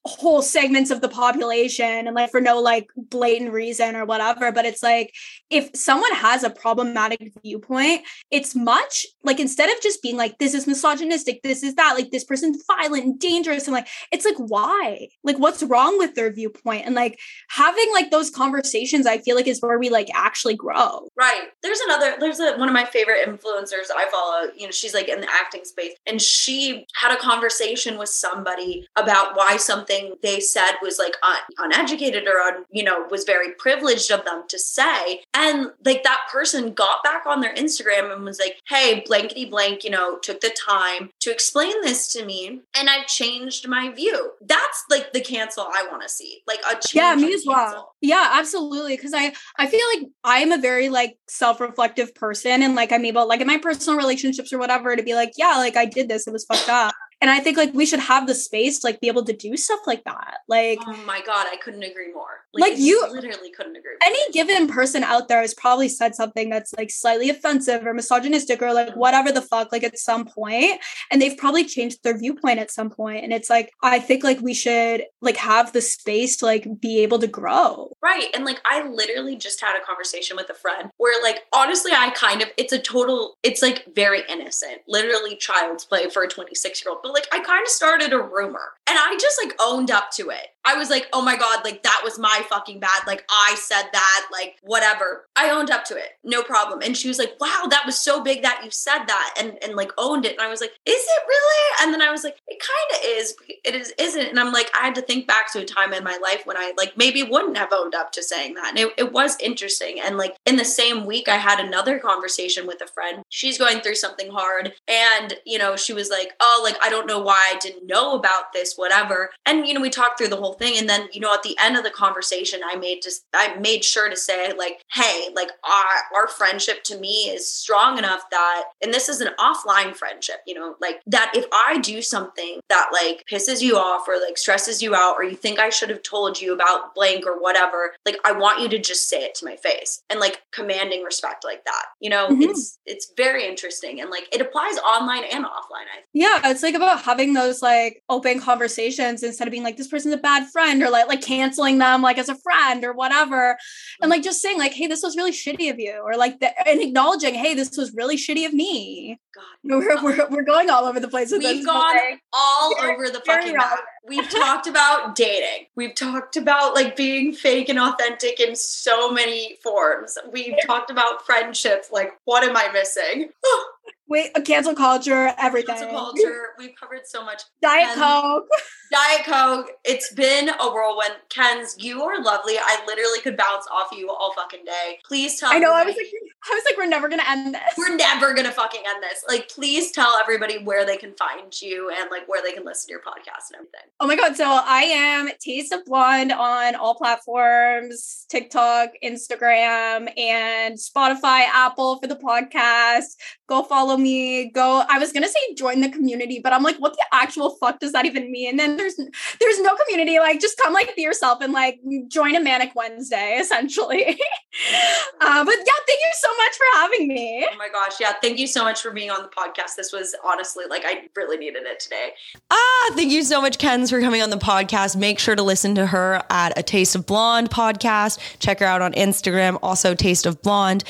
[0.06, 4.52] whole segments of the population and like for no like blatant reason or whatever.
[4.52, 5.14] But it's like
[5.50, 10.54] if someone has a problematic viewpoint, it's much like instead of just being like, this
[10.54, 14.38] is misogynistic, this is that, like this person's violent and dangerous, and like it's like,
[14.38, 15.08] why?
[15.24, 16.86] Like, what's wrong with their viewpoint?
[16.86, 17.20] And like
[17.50, 21.08] having like those conversations, I feel like is where we like actually grow.
[21.18, 21.44] Right.
[21.64, 25.10] There's another, there's a, one of my favorite influencers I follow, you know, she's like
[25.10, 30.40] in the acting space, and she had a conversation with somebody about why something they
[30.40, 34.60] said was like un- uneducated or un, you know, was very privileged of them to
[34.60, 35.22] say.
[35.34, 39.84] And like that person got back on their Instagram and was like, hey, blankety blank,
[39.84, 44.32] you know, took the time to explain this to me and I've changed my view.
[44.42, 46.42] That's like the cancel I want to see.
[46.48, 46.96] Like a change.
[46.96, 47.94] Yeah, me as well.
[48.02, 48.98] Yeah, absolutely.
[48.98, 53.06] Cause I I feel like I am a very like self-reflective person and like I'm
[53.06, 56.10] able like in my personal relationships or whatever to be like, yeah, like I did
[56.10, 58.88] this, it was fucked up and i think like we should have the space to
[58.88, 60.40] like be able to do stuff like that.
[60.48, 62.46] Like oh my god i couldn't agree more.
[62.54, 64.08] Like, like you literally couldn't agree more.
[64.08, 68.62] any given person out there has probably said something that's like slightly offensive or misogynistic
[68.62, 70.80] or like whatever the fuck like at some point
[71.12, 74.40] and they've probably changed their viewpoint at some point and it's like i think like
[74.42, 77.96] we should like have the space to like be able to grow.
[78.02, 81.92] Right and like i literally just had a conversation with a friend where like honestly
[81.94, 84.82] i kind of it's a total it's like very innocent.
[84.88, 88.22] Literally child's play for a 26 year old but like I kind of started a
[88.22, 90.48] rumor and I just like owned up to it.
[90.70, 93.08] I was like, oh my God, like that was my fucking bad.
[93.08, 95.26] Like I said that, like whatever.
[95.36, 96.12] I owned up to it.
[96.24, 96.82] No problem.
[96.84, 99.76] And she was like, wow, that was so big that you said that and, and
[99.76, 100.34] like owned it.
[100.34, 101.84] And I was like, is it really?
[101.84, 103.36] And then I was like, it kind of is.
[103.66, 104.28] It is, isn't.
[104.28, 106.58] And I'm like, I had to think back to a time in my life when
[106.58, 108.70] I like maybe wouldn't have owned up to saying that.
[108.70, 110.00] And it, it was interesting.
[110.00, 113.24] And like in the same week, I had another conversation with a friend.
[113.30, 114.74] She's going through something hard.
[114.88, 118.16] And, you know, she was like, oh, like, I don't know why I didn't know
[118.16, 119.32] about this, whatever.
[119.46, 120.78] And, you know, we talked through the whole thing.
[120.78, 123.84] And then, you know, at the end of the conversation, I made just, I made
[123.84, 128.66] sure to say, like, hey, like, our, our friendship to me is strong enough that,
[128.84, 132.90] and this is an offline friendship, you know, like that if I do something that
[132.92, 136.04] like pisses you off or like stresses you out, or you think I should have
[136.04, 139.46] told you about blank or whatever, like, I want you to just say it to
[139.46, 141.86] my face and like commanding respect like that.
[142.00, 142.44] You know, mm-hmm.
[142.44, 144.02] it's, it's very interesting.
[144.02, 145.88] And like, it applies online and offline.
[145.92, 146.08] I think.
[146.14, 146.42] Yeah.
[146.46, 150.18] It's like about having those like open conversations instead of being like, this person's a
[150.18, 153.58] bad bad friend or like like canceling them like as a friend or whatever
[154.02, 156.68] and like just saying like hey this was really shitty of you or like the,
[156.68, 159.44] and acknowledging hey this was really shitty of me God.
[159.64, 161.96] we're, we're, we're going all over the place with We've gone
[162.34, 163.80] all very- over the fucking map.
[164.08, 165.68] We've talked about dating.
[165.76, 170.18] We've talked about like being fake and authentic in so many forms.
[170.32, 171.92] We've talked about friendships.
[171.92, 173.30] Like, what am I missing?
[173.46, 173.72] Oh,
[174.10, 176.48] wait cancel culture everything Cancel culture.
[176.58, 177.44] We've covered so much.
[177.62, 178.48] diet And- coke
[178.92, 179.70] Diet Coke.
[179.86, 181.14] It's been a whirlwind.
[181.30, 182.56] Kenz, you are lovely.
[182.58, 184.98] I literally could bounce off you all fucking day.
[185.06, 186.08] Please tell i know i was like
[186.52, 189.24] i was like we're never gonna end this we're never gonna fucking end this.
[189.28, 192.88] Like, please tell everybody where they can find you and like where they can listen
[192.88, 193.92] to your podcast and everything.
[194.00, 194.36] Oh my god!
[194.36, 202.08] So I am Taste of Blonde on all platforms: TikTok, Instagram, and Spotify, Apple for
[202.08, 203.16] the podcast.
[203.50, 204.52] Go follow me.
[204.52, 204.84] Go.
[204.88, 207.94] I was gonna say join the community, but I'm like, what the actual fuck does
[207.94, 208.52] that even mean?
[208.52, 210.20] And then there's there's no community.
[210.20, 214.06] Like, just come like be yourself and like join a Manic Wednesday, essentially.
[215.22, 217.48] uh, but yeah, thank you so much for having me.
[217.52, 218.00] Oh my gosh.
[218.00, 218.14] Yeah.
[218.22, 219.76] Thank you so much for being on the podcast.
[219.76, 222.12] This was honestly like, I really needed it today.
[222.52, 224.96] Ah, thank you so much, Kenz, for coming on the podcast.
[224.96, 228.20] Make sure to listen to her at a Taste of Blonde podcast.
[228.40, 230.84] Check her out on Instagram, also Taste of Blonde.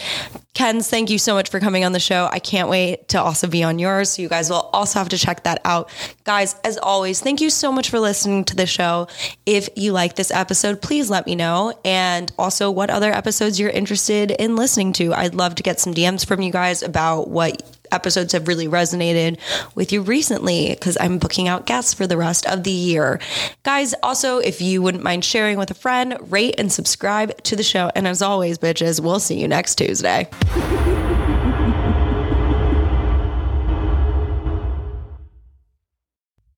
[0.60, 2.28] Kenz, thank you so much for coming on the show.
[2.30, 4.10] I can't wait to also be on yours.
[4.10, 5.90] So you guys will also have to check that out.
[6.26, 9.08] Guys, as always, thank you so much for listening to the show.
[9.46, 11.80] If you like this episode, please let me know.
[11.86, 15.14] And also what other episodes you're interested in listening to.
[15.14, 19.40] I'd love to get some DMs from you guys about what episodes have really resonated
[19.76, 23.20] with you recently because I'm booking out guests for the rest of the year.
[23.64, 27.64] Guys, also, if you wouldn't mind sharing with a friend, rate and subscribe to the
[27.64, 27.92] show.
[27.96, 30.28] And as always, bitches, we'll see you next Tuesday.